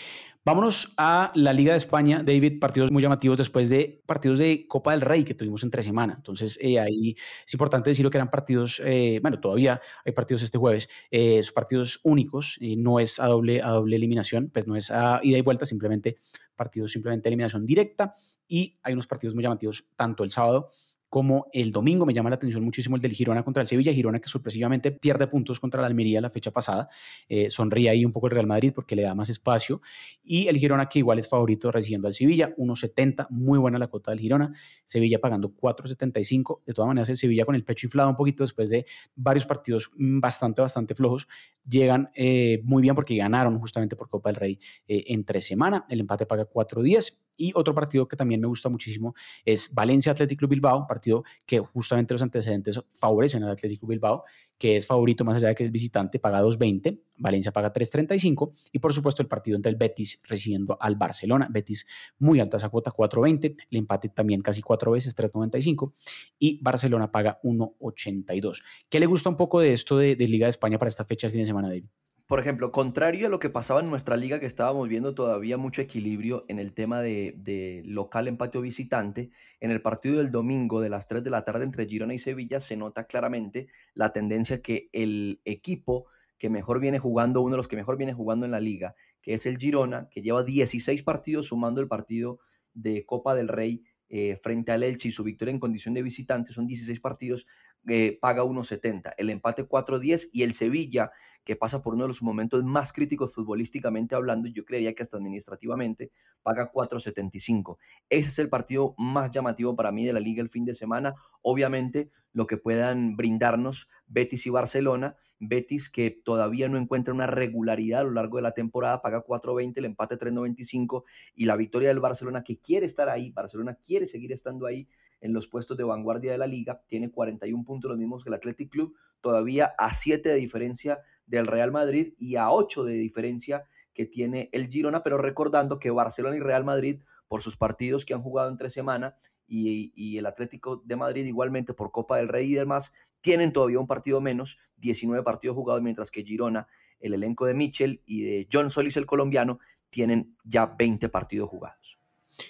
Vámonos 0.47 0.95
a 0.97 1.33
la 1.35 1.53
Liga 1.53 1.73
de 1.73 1.79
España, 1.79 2.23
David, 2.23 2.61
partidos 2.61 2.93
muy 2.93 3.03
llamativos 3.03 3.37
después 3.37 3.69
de 3.69 4.01
partidos 4.07 4.39
de 4.39 4.69
Copa 4.69 4.93
del 4.93 5.01
Rey 5.01 5.25
que 5.25 5.35
tuvimos 5.35 5.65
entre 5.65 5.83
semana. 5.83 6.15
Entonces, 6.17 6.57
eh, 6.63 6.79
ahí 6.79 7.17
es 7.45 7.53
importante 7.53 7.91
decirlo 7.91 8.13
que 8.13 8.19
eran 8.19 8.31
partidos, 8.31 8.81
eh, 8.85 9.19
bueno, 9.21 9.41
todavía 9.41 9.81
hay 10.05 10.13
partidos 10.13 10.45
este 10.45 10.57
jueves, 10.57 10.89
eh, 11.11 11.43
son 11.43 11.53
partidos 11.53 11.99
únicos, 12.05 12.61
no 12.61 13.01
es 13.01 13.19
a 13.19 13.27
doble, 13.27 13.61
a 13.61 13.71
doble 13.71 13.97
eliminación, 13.97 14.49
pues 14.51 14.69
no 14.69 14.77
es 14.77 14.93
a 14.93 15.19
ida 15.21 15.37
y 15.37 15.41
vuelta, 15.41 15.67
simplemente 15.67 16.15
partidos, 16.55 16.93
simplemente 16.93 17.29
eliminación 17.29 17.67
directa. 17.67 18.13
Y 18.47 18.79
hay 18.85 18.93
unos 18.93 19.09
partidos 19.09 19.35
muy 19.35 19.43
llamativos 19.43 19.89
tanto 19.97 20.23
el 20.23 20.31
sábado 20.31 20.69
como 21.09 21.47
el 21.53 21.73
domingo. 21.73 22.07
Me 22.07 22.14
llama 22.14 22.31
la 22.31 22.37
atención 22.37 22.64
muchísimo 22.64 22.97
el 22.97 23.03
del 23.03 23.12
Girona 23.12 23.42
contra 23.42 23.61
el 23.61 23.66
Sevilla. 23.66 23.92
Girona 23.92 24.21
que 24.21 24.29
sorpresivamente 24.29 24.92
pierde 24.92 25.27
puntos 25.27 25.61
contra 25.61 25.81
la 25.81 25.87
Almería 25.87 26.21
la 26.21 26.31
fecha 26.31 26.51
pasada. 26.51 26.88
Eh, 27.29 27.51
sonríe 27.51 27.90
ahí 27.90 28.05
un 28.05 28.12
poco 28.12 28.27
el 28.27 28.33
Real 28.33 28.47
Madrid 28.47 28.73
porque 28.75 28.97
le 28.97 29.03
da 29.03 29.14
más 29.14 29.29
espacio. 29.29 29.81
Y 30.23 30.49
el 30.49 30.57
Girona 30.57 30.88
que 30.88 30.99
igual 30.99 31.19
es 31.19 31.29
favorito 31.29 31.71
recibiendo 31.71 32.09
al 32.09 32.14
Sevilla, 32.14 32.55
1.70, 32.57 33.29
muy 33.31 33.59
buena 33.59 33.79
la 33.79 33.87
cuota 33.88 34.11
del 34.11 34.21
Girona. 34.21 34.53
Sevilla 34.85 35.21
pagando 35.21 35.55
4.75. 35.55 36.62
De 36.66 36.73
todas 36.73 36.88
maneras, 36.88 37.09
el 37.09 37.16
Sevilla 37.16 37.45
con 37.45 37.55
el 37.55 37.64
pecho 37.64 37.87
inflado 37.87 38.11
un 38.11 38.16
poquito 38.16 38.42
después 38.42 38.69
de 38.71 38.87
varios 39.14 39.47
partidos 39.47 39.90
bastante, 39.97 40.62
bastante 40.62 40.95
flojos. 40.95 41.29
Llegan 41.69 42.11
eh, 42.14 42.61
muy 42.64 42.83
bien 42.83 42.95
porque 42.95 43.16
ganaron 43.16 43.59
justamente 43.59 43.97
por 43.97 44.09
Copa 44.09 44.31
del 44.31 44.37
Rey 44.37 44.59
eh, 44.88 45.05
entre 45.09 45.40
semana. 45.40 45.87
El 45.88 46.01
empate 46.01 46.27
paga 46.27 46.49
4.10 46.49 47.26
y 47.37 47.53
otro 47.55 47.75
partido 47.75 48.09
que 48.09 48.16
también 48.16 48.40
me 48.40 48.46
gusta 48.46 48.68
muchísimo 48.68 49.14
es 49.44 49.75
Valencia 49.75 50.12
Atlético 50.12 50.46
Bilbao, 50.46 50.87
partido 50.87 51.25
que 51.44 51.59
justamente 51.59 52.14
los 52.14 52.22
antecedentes 52.22 52.81
favorecen 52.88 53.42
al 53.44 53.51
Atlético 53.51 53.87
Bilbao, 53.87 54.25
que 54.59 54.77
es 54.77 54.87
favorito 54.87 55.25
más 55.25 55.37
allá 55.37 55.49
de 55.49 55.55
que 55.55 55.64
es 55.64 55.70
visitante, 55.70 56.18
paga 56.18 56.42
2.20, 56.42 57.01
Valencia 57.18 57.53
paga 57.53 57.72
3.35 57.72 58.51
y 58.72 58.79
por 58.79 58.92
supuesto 58.92 59.22
el 59.22 59.29
partido 59.29 59.57
entre 59.57 59.70
el 59.70 59.77
Betis 59.77 60.22
recibiendo 60.29 60.77
al 60.81 60.96
Barcelona, 60.96 61.49
Betis 61.51 61.87
muy 62.18 62.40
alta 62.40 62.57
esa 62.57 62.68
cuota, 62.68 62.92
4.20, 62.92 63.57
el 63.70 63.79
empate 63.79 64.09
también 64.09 64.42
casi 64.42 64.62
cuatro 64.62 64.92
veces, 64.92 65.16
3.95 65.16 65.92
y 66.38 66.61
Barcelona 66.62 67.11
paga 67.11 67.40
1.82. 67.42 68.62
¿Qué 68.88 69.01
le 69.01 69.07
gusta 69.07 69.29
un 69.29 69.37
poco 69.37 69.61
de 69.61 69.72
esto 69.72 69.96
de, 69.96 70.16
Liga 70.27 70.46
de 70.46 70.51
España 70.51 70.79
para 70.79 70.88
esta 70.88 71.05
fecha 71.05 71.27
del 71.27 71.33
fin 71.33 71.40
de 71.42 71.46
semana, 71.46 71.68
David? 71.68 71.85
Por 72.27 72.41
ejemplo, 72.41 72.73
contrario 72.73 73.27
a 73.27 73.31
lo 73.31 73.39
que 73.39 73.51
pasaba 73.51 73.81
en 73.81 73.89
nuestra 73.89 74.17
liga, 74.17 74.41
que 74.41 74.47
estábamos 74.47 74.89
viendo 74.89 75.15
todavía 75.15 75.59
mucho 75.59 75.81
equilibrio 75.81 76.45
en 76.49 76.59
el 76.59 76.75
tema 76.75 77.01
de, 77.01 77.83
local 77.87 78.27
empate 78.27 78.59
o 78.59 78.62
visitante, 78.62 79.31
en 79.61 79.71
el 79.71 79.81
partido 79.81 80.17
del 80.17 80.33
domingo 80.33 80.81
de 80.81 80.91
las 80.91 81.07
3 81.07 81.23
de 81.23 81.31
la 81.31 81.43
tarde 81.43 81.62
entre 81.62 81.87
Girona 81.87 82.15
y 82.15 82.19
Sevilla 82.19 82.59
se 82.59 82.77
nota 82.77 83.07
claramente 83.07 83.69
la 83.95 84.12
tendencia 84.12 84.61
que 84.61 84.89
el 84.93 85.41
equipo 85.45 86.07
que 86.37 86.51
mejor 86.51 86.81
viene 86.81 86.99
jugando, 86.99 87.43
uno 87.43 87.53
de 87.53 87.59
los 87.59 87.69
que 87.69 87.77
mejor 87.77 87.97
viene 87.97 88.12
jugando 88.12 88.45
en 88.45 88.51
la 88.51 88.61
liga, 88.61 88.97
que 89.23 89.35
es 89.35 89.47
el 89.47 89.57
Girona, 89.57 90.09
que 90.11 90.21
lleva 90.21 90.43
16 90.43 91.05
partidos 91.05 91.47
sumando 91.47 91.81
el 91.81 91.87
partido 91.87 92.41
de 92.75 93.07
Copa 93.07 93.35
del 93.35 93.49
Rey 93.49 93.85
eh, 94.09 94.37
frente 94.37 94.71
al 94.71 94.85
Elche 94.85 95.09
y 95.09 95.12
su 95.12 95.25
victoria 95.25 95.53
en 95.53 95.59
condición 95.59 95.95
de 95.95 96.03
visitante, 96.03 96.53
son 96.53 96.67
16 96.67 97.01
partidos, 97.01 97.47
eh, 97.88 98.18
paga 98.20 98.42
1.70, 98.42 99.14
el 99.16 99.31
empate 99.31 99.68
4.10 99.68 100.29
y 100.33 100.42
el 100.42 100.53
Sevilla, 100.53 101.11
que 101.44 101.57
pasa 101.57 101.83
por 101.83 101.94
uno 101.94 102.05
de 102.05 102.09
los 102.09 102.22
momentos 102.22 102.64
más 102.64 102.92
críticos 102.92 103.33
futbolísticamente 103.33 104.14
hablando, 104.14 104.49
yo 104.49 104.64
creería 104.64 104.94
que 104.94 105.03
hasta 105.03 105.16
administrativamente, 105.16 106.11
paga 106.42 106.72
4.75. 106.72 107.77
Ese 108.09 108.29
es 108.29 108.38
el 108.38 108.49
partido 108.49 108.94
más 108.99 109.31
llamativo 109.31 109.77
para 109.77 109.92
mí 109.92 110.05
de 110.05 110.12
la 110.12 110.20
liga 110.20 110.42
el 110.42 110.49
fin 110.49 110.64
de 110.64 110.75
semana. 110.75 111.14
Obviamente, 111.42 112.11
lo 112.37 112.46
que 112.46 112.59
puedan 112.59 113.16
brindarnos 113.16 113.88
Betis 114.07 114.46
y 114.46 114.51
Barcelona. 114.51 115.16
Betis 115.40 115.88
que 115.88 116.11
todavía 116.11 116.68
no 116.68 116.77
encuentra 116.77 117.14
una 117.14 117.27
regularidad 117.27 118.03
a 118.03 118.05
lo 118.05 118.11
largo 118.11 118.37
de 118.37 118.42
la 118.42 118.51
temporada, 118.51 119.01
paga 119.01 119.25
4.20, 119.25 119.79
el 119.79 119.87
empate 119.87 120.18
3.95 120.18 121.05
y 121.35 121.46
la 121.46 121.57
victoria 121.57 121.88
del 121.88 122.01
Barcelona 122.01 122.44
que 122.44 122.59
quiere 122.59 122.85
estar 122.85 123.09
ahí, 123.09 123.31
Barcelona 123.31 123.79
quiere 123.83 124.07
seguir 124.07 124.33
estando 124.33 124.66
ahí 124.66 124.87
en 125.20 125.33
los 125.33 125.48
puestos 125.48 125.76
de 125.76 125.85
vanguardia 125.85 126.33
de 126.33 126.38
la 126.38 126.46
liga, 126.46 126.83
tiene 126.87 127.11
41 127.11 127.64
puntos 127.64 127.88
los 127.88 127.98
mismos 127.98 128.22
que 128.22 128.31
el 128.31 128.35
Athletic 128.35 128.70
Club, 128.70 128.94
todavía 129.20 129.74
a 129.79 129.92
7 129.92 130.29
de 130.29 130.35
diferencia 130.37 131.00
del 131.26 131.46
Real 131.46 131.72
Madrid 131.72 132.14
y 132.16 132.37
a 132.37 132.50
8 132.50 132.85
de 132.85 132.94
diferencia 132.94 133.64
que 133.96 134.05
tiene 134.05 134.50
el 134.52 134.68
Girona, 134.68 135.02
pero 135.02 135.16
recordando 135.16 135.79
que 135.79 135.90
Barcelona 135.90 136.37
y 136.37 136.40
Real 136.40 136.64
Madrid, 136.64 137.02
por 137.29 137.40
sus 137.40 137.57
partidos 137.57 138.05
que 138.05 138.12
han 138.12 138.22
jugado 138.22 138.50
entre 138.50 138.68
semana, 138.68 139.14
y, 139.48 139.92
y, 139.94 140.18
el 140.18 140.26
Atlético 140.26 140.83
de 140.85 140.96
Madrid 140.96 141.24
igualmente 141.24 141.72
por 141.72 141.92
Copa 141.92 142.18
del 142.18 142.29
Rey 142.29 142.50
y 142.50 142.55
demás, 142.55 142.92
tienen 143.20 143.52
todavía 143.52 143.79
un 143.79 143.87
partido 143.87 144.20
menos, 144.20 144.59
19 144.76 145.22
partidos 145.22 145.57
jugados, 145.57 145.83
mientras 145.83 146.11
que 146.11 146.24
Girona, 146.24 146.66
el 147.00 147.14
elenco 147.14 147.46
de 147.46 147.55
Michel 147.55 148.02
y 148.05 148.22
de 148.22 148.48
John 148.52 148.70
Solis, 148.70 148.96
el 148.96 149.07
colombiano, 149.07 149.61
tienen 149.88 150.37
ya 150.44 150.66
20 150.66 151.09
partidos 151.09 151.48
jugados. 151.48 151.98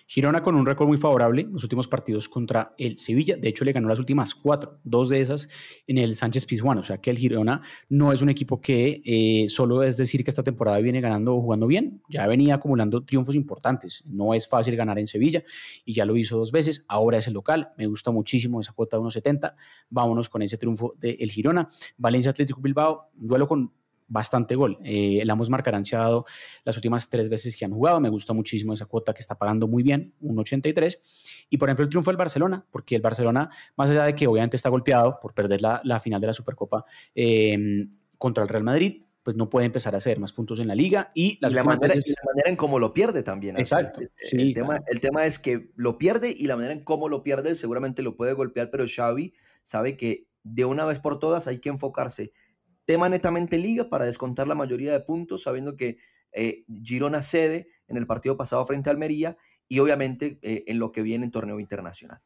Girona 0.06 0.42
con 0.42 0.54
un 0.54 0.66
récord 0.66 0.88
muy 0.88 0.98
favorable 0.98 1.42
en 1.42 1.52
los 1.52 1.62
últimos 1.62 1.88
partidos 1.88 2.28
contra 2.28 2.74
el 2.78 2.98
Sevilla. 2.98 3.36
De 3.36 3.48
hecho, 3.48 3.64
le 3.64 3.72
ganó 3.72 3.88
las 3.88 3.98
últimas 3.98 4.34
cuatro, 4.34 4.80
dos 4.84 5.08
de 5.08 5.20
esas 5.20 5.48
en 5.86 5.98
el 5.98 6.14
Sánchez 6.16 6.46
Pizjuán. 6.46 6.78
O 6.78 6.84
sea 6.84 6.98
que 6.98 7.10
el 7.10 7.18
Girona 7.18 7.62
no 7.88 8.12
es 8.12 8.22
un 8.22 8.28
equipo 8.28 8.60
que 8.60 9.02
eh, 9.04 9.48
solo 9.48 9.82
es 9.82 9.96
decir 9.96 10.24
que 10.24 10.30
esta 10.30 10.42
temporada 10.42 10.78
viene 10.78 11.00
ganando 11.00 11.36
o 11.36 11.40
jugando 11.40 11.66
bien. 11.66 12.02
Ya 12.08 12.26
venía 12.26 12.54
acumulando 12.54 13.04
triunfos 13.04 13.34
importantes. 13.34 14.04
No 14.06 14.34
es 14.34 14.48
fácil 14.48 14.76
ganar 14.76 14.98
en 14.98 15.06
Sevilla 15.06 15.42
y 15.84 15.94
ya 15.94 16.04
lo 16.04 16.16
hizo 16.16 16.36
dos 16.36 16.52
veces. 16.52 16.84
Ahora 16.88 17.18
es 17.18 17.26
el 17.26 17.34
local. 17.34 17.70
Me 17.76 17.86
gusta 17.86 18.10
muchísimo 18.10 18.60
esa 18.60 18.72
cuota 18.72 18.96
de 18.96 19.02
1.70. 19.02 19.54
Vámonos 19.90 20.28
con 20.28 20.42
ese 20.42 20.58
triunfo 20.58 20.94
del 20.98 21.30
Girona. 21.30 21.68
Valencia 21.96 22.30
Atlético 22.30 22.60
Bilbao, 22.60 23.10
duelo 23.14 23.46
con 23.46 23.72
bastante 24.08 24.54
gol. 24.54 24.78
Eh, 24.84 25.18
el 25.20 25.30
ambos 25.30 25.50
marcarán 25.50 25.84
se 25.84 25.96
ha 25.96 26.00
dado 26.00 26.24
las 26.64 26.76
últimas 26.76 27.08
tres 27.08 27.28
veces 27.28 27.56
que 27.56 27.64
han 27.64 27.72
jugado. 27.72 28.00
Me 28.00 28.08
gusta 28.08 28.32
muchísimo 28.32 28.72
esa 28.72 28.86
cuota 28.86 29.12
que 29.12 29.20
está 29.20 29.36
pagando 29.36 29.66
muy 29.68 29.82
bien, 29.82 30.14
un 30.20 30.38
83. 30.38 31.46
Y 31.50 31.58
por 31.58 31.68
ejemplo, 31.68 31.84
el 31.84 31.90
triunfo 31.90 32.10
del 32.10 32.16
Barcelona, 32.16 32.64
porque 32.70 32.96
el 32.96 33.02
Barcelona, 33.02 33.50
más 33.76 33.90
allá 33.90 34.04
de 34.04 34.14
que 34.14 34.26
obviamente 34.26 34.56
está 34.56 34.68
golpeado 34.68 35.18
por 35.20 35.34
perder 35.34 35.62
la, 35.62 35.80
la 35.84 36.00
final 36.00 36.20
de 36.20 36.26
la 36.26 36.32
Supercopa 36.32 36.84
eh, 37.14 37.86
contra 38.18 38.42
el 38.42 38.48
Real 38.48 38.64
Madrid, 38.64 39.02
pues 39.26 39.34
no 39.34 39.50
puede 39.50 39.66
empezar 39.66 39.92
a 39.94 39.96
hacer 39.96 40.20
más 40.20 40.32
puntos 40.32 40.60
en 40.60 40.68
la 40.68 40.76
liga 40.76 41.10
y, 41.12 41.36
las 41.40 41.52
la, 41.52 41.64
manera, 41.64 41.88
la 41.88 42.32
manera 42.32 42.48
en 42.48 42.54
cómo 42.54 42.78
lo 42.78 42.94
pierde 42.94 43.24
también. 43.24 43.58
Exacto. 43.58 44.00
El, 44.30 44.52
tema, 44.52 44.78
el 44.86 45.00
tema 45.00 45.26
es 45.26 45.40
que 45.40 45.72
lo 45.74 45.98
pierde 45.98 46.32
y 46.32 46.46
la 46.46 46.54
manera 46.54 46.72
en 46.72 46.84
cómo 46.84 47.08
lo 47.08 47.24
pierde 47.24 47.56
seguramente 47.56 48.02
lo 48.02 48.14
puede 48.14 48.34
golpear, 48.34 48.70
pero 48.70 48.84
Xavi 48.86 49.32
sabe 49.64 49.96
que 49.96 50.28
de 50.44 50.64
una 50.64 50.84
vez 50.84 51.00
por 51.00 51.18
todas 51.18 51.48
hay 51.48 51.58
que 51.58 51.70
enfocarse 51.70 52.30
tema 52.86 53.08
netamente 53.08 53.58
liga 53.58 53.90
para 53.90 54.06
descontar 54.06 54.48
la 54.48 54.54
mayoría 54.54 54.92
de 54.92 55.00
puntos, 55.00 55.42
sabiendo 55.42 55.76
que 55.76 55.98
eh, 56.32 56.64
Girona 56.82 57.22
cede 57.22 57.66
en 57.88 57.96
el 57.96 58.06
partido 58.06 58.36
pasado 58.36 58.64
frente 58.64 58.88
a 58.88 58.92
Almería 58.92 59.36
y 59.68 59.80
obviamente 59.80 60.38
eh, 60.42 60.64
en 60.66 60.78
lo 60.78 60.92
que 60.92 61.02
viene 61.02 61.26
en 61.26 61.30
torneo 61.30 61.60
internacional. 61.60 62.22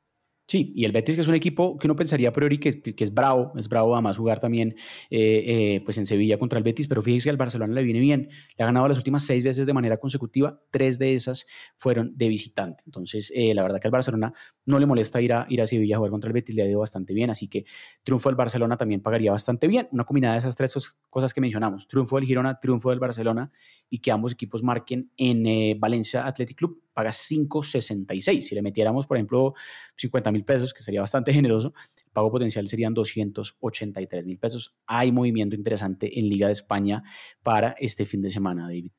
Sí, 0.51 0.73
y 0.75 0.85
el 0.85 0.91
Betis 0.91 1.15
que 1.15 1.21
es 1.21 1.29
un 1.29 1.37
equipo 1.37 1.79
que 1.79 1.87
uno 1.87 1.95
pensaría 1.95 2.31
a 2.31 2.33
priori 2.33 2.59
que 2.59 2.71
es, 2.71 3.15
bravo, 3.15 3.53
es 3.57 3.69
bravo 3.69 3.95
además 3.95 4.17
jugar 4.17 4.41
también 4.41 4.75
eh, 5.09 5.45
eh, 5.47 5.83
pues 5.85 5.97
en 5.99 6.07
Sevilla 6.07 6.41
contra 6.41 6.59
el 6.59 6.65
Betis, 6.65 6.89
pero 6.89 7.05
fíjese 7.05 7.27
que 7.27 7.31
al 7.31 7.37
Barcelona 7.37 7.73
le 7.73 7.85
viene 7.85 8.01
bien, 8.01 8.29
le 8.59 8.65
ha 8.65 8.67
ganado 8.67 8.89
las 8.89 8.99
últimas 8.99 9.23
seis 9.23 9.45
veces 9.45 9.69
de 9.69 9.73
manera 9.73 9.99
consecutiva, 9.99 10.61
tres 10.73 10.99
de 10.99 11.15
esas 11.15 11.47
fueron 11.77 12.17
de 12.17 12.27
visitante, 12.27 12.83
entonces 12.85 13.33
eh, 13.33 13.55
la 13.55 13.63
verdad 13.63 13.79
que 13.79 13.87
al 13.87 13.93
Barcelona 13.93 14.33
no 14.67 14.81
le 14.81 14.87
molesta 14.87 15.21
ir 15.21 15.35
a, 15.35 15.47
ir 15.49 15.63
a 15.63 15.69
Sevilla 15.69 15.95
a 15.95 15.99
jugar 15.99 16.11
contra 16.11 16.27
el 16.27 16.35
Betis, 16.35 16.57
le 16.57 16.63
ha 16.63 16.67
ido 16.67 16.81
bastante 16.81 17.15
bien, 17.15 17.31
así 17.31 17.47
que 17.47 17.65
triunfo 18.03 18.29
del 18.29 18.35
Barcelona 18.35 18.77
también 18.77 19.03
pagaría 19.03 19.31
bastante 19.31 19.69
bien, 19.69 19.87
una 19.93 20.03
combinada 20.03 20.35
de 20.35 20.41
esas 20.41 20.57
tres 20.57 20.75
cosas 21.09 21.33
que 21.33 21.41
mencionamos, 21.41 21.87
triunfo 21.87 22.17
del 22.17 22.25
Girona, 22.25 22.59
triunfo 22.59 22.91
del 22.91 22.99
Barcelona 22.99 23.53
y 23.89 23.99
que 23.99 24.11
ambos 24.11 24.33
equipos 24.33 24.65
marquen 24.65 25.13
en 25.17 25.79
Valencia 25.79 26.27
Athletic 26.27 26.59
Club, 26.59 26.83
paga 26.93 27.11
5.66, 27.11 28.43
si 28.43 28.55
le 28.55 28.63
metiéramos 28.63 29.07
por 29.07 29.17
ejemplo 29.17 29.55
50 29.97 30.33
mil 30.33 30.45
pesos, 30.45 30.75
que 30.75 30.83
sería 30.83 31.01
bastante 31.01 31.33
generoso. 31.33 31.73
El 32.07 32.13
pago 32.13 32.31
potencial 32.31 32.69
serían 32.69 32.95
283 32.95 34.27
mil 34.27 34.39
pesos. 34.39 34.75
Hay 34.87 35.13
movimiento 35.13 35.55
interesante 35.55 36.19
en 36.19 36.29
Liga 36.29 36.47
de 36.47 36.53
España 36.53 37.03
para 37.43 37.75
este 37.79 38.05
fin 38.07 38.23
de 38.23 38.31
semana, 38.31 38.65
David. 38.65 38.91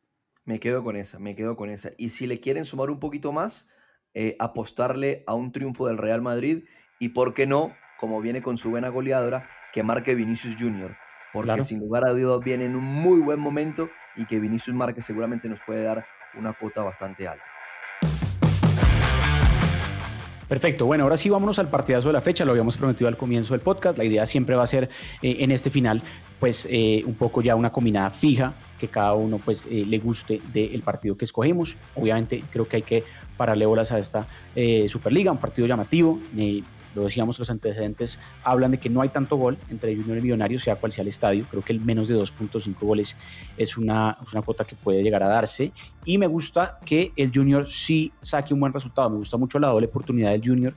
Me 0.45 0.59
quedo 0.59 0.83
con 0.83 0.95
esa, 0.95 1.19
me 1.19 1.35
quedo 1.35 1.55
con 1.55 1.69
esa. 1.69 1.91
Y 1.97 2.09
si 2.09 2.25
le 2.25 2.39
quieren 2.39 2.65
sumar 2.65 2.89
un 2.89 2.99
poquito 2.99 3.31
más, 3.31 3.67
eh, 4.13 4.35
apostarle 4.39 5.23
a 5.27 5.35
un 5.35 5.51
triunfo 5.51 5.87
del 5.87 5.97
Real 5.97 6.21
Madrid 6.21 6.63
y, 6.99 7.09
¿por 7.09 7.33
qué 7.33 7.45
no? 7.45 7.73
Como 7.99 8.19
viene 8.21 8.41
con 8.41 8.57
su 8.57 8.71
buena 8.71 8.89
goleadora, 8.89 9.47
que 9.71 9.83
marque 9.83 10.15
Vinicius 10.15 10.55
Junior. 10.59 10.97
Porque 11.33 11.61
sin 11.63 11.79
lugar 11.79 12.05
a 12.05 12.11
dudas 12.11 12.39
viene 12.43 12.65
en 12.65 12.75
un 12.75 12.83
muy 12.83 13.21
buen 13.21 13.39
momento 13.39 13.89
y 14.17 14.25
que 14.25 14.39
Vinicius 14.39 14.75
marque 14.75 15.01
seguramente 15.01 15.47
nos 15.47 15.61
puede 15.65 15.83
dar 15.83 16.05
una 16.33 16.53
cuota 16.53 16.83
bastante 16.83 17.27
alta. 17.27 17.45
Perfecto. 20.51 20.85
Bueno, 20.85 21.05
ahora 21.05 21.15
sí 21.15 21.29
vámonos 21.29 21.59
al 21.59 21.69
partidazo 21.69 22.09
de 22.09 22.13
la 22.13 22.19
fecha. 22.19 22.43
Lo 22.43 22.51
habíamos 22.51 22.75
prometido 22.75 23.07
al 23.07 23.15
comienzo 23.15 23.53
del 23.53 23.61
podcast. 23.61 23.97
La 23.97 24.03
idea 24.03 24.27
siempre 24.27 24.53
va 24.53 24.63
a 24.63 24.67
ser 24.67 24.89
eh, 25.21 25.37
en 25.39 25.49
este 25.49 25.69
final, 25.69 26.03
pues 26.41 26.67
eh, 26.69 27.03
un 27.05 27.13
poco 27.13 27.41
ya 27.41 27.55
una 27.55 27.71
combinada 27.71 28.09
fija 28.09 28.53
que 28.77 28.89
cada 28.89 29.13
uno 29.13 29.37
pues 29.37 29.65
eh, 29.71 29.85
le 29.87 29.97
guste 29.99 30.41
del 30.51 30.81
partido 30.81 31.15
que 31.15 31.23
escogimos. 31.23 31.77
Obviamente 31.95 32.43
creo 32.51 32.67
que 32.67 32.75
hay 32.75 32.81
que 32.81 33.05
pararle 33.37 33.65
bolas 33.65 33.93
a 33.93 33.99
esta 33.99 34.27
Superliga, 34.89 35.31
un 35.31 35.37
partido 35.37 35.69
llamativo 35.69 36.19
lo 36.95 37.03
decíamos, 37.03 37.39
los 37.39 37.49
antecedentes 37.49 38.19
hablan 38.43 38.71
de 38.71 38.79
que 38.79 38.89
no 38.89 39.01
hay 39.01 39.09
tanto 39.09 39.35
gol 39.35 39.57
entre 39.69 39.95
Junior 39.95 40.17
y 40.17 40.21
Millonario, 40.21 40.59
sea 40.59 40.75
cual 40.75 40.91
sea 40.91 41.03
el 41.03 41.07
estadio. 41.07 41.45
Creo 41.49 41.63
que 41.63 41.73
el 41.73 41.79
menos 41.79 42.07
de 42.07 42.15
2.5 42.15 42.75
goles 42.79 43.17
es 43.57 43.77
una, 43.77 44.17
es 44.21 44.31
una 44.33 44.41
cuota 44.41 44.65
que 44.65 44.75
puede 44.75 45.03
llegar 45.03 45.23
a 45.23 45.27
darse. 45.27 45.71
Y 46.05 46.17
me 46.17 46.27
gusta 46.27 46.79
que 46.85 47.11
el 47.15 47.31
Junior 47.33 47.67
sí 47.67 48.11
saque 48.21 48.53
un 48.53 48.59
buen 48.59 48.73
resultado. 48.73 49.09
Me 49.09 49.17
gusta 49.17 49.37
mucho 49.37 49.59
la 49.59 49.67
doble 49.67 49.87
oportunidad 49.87 50.31
del 50.31 50.41
Junior 50.43 50.73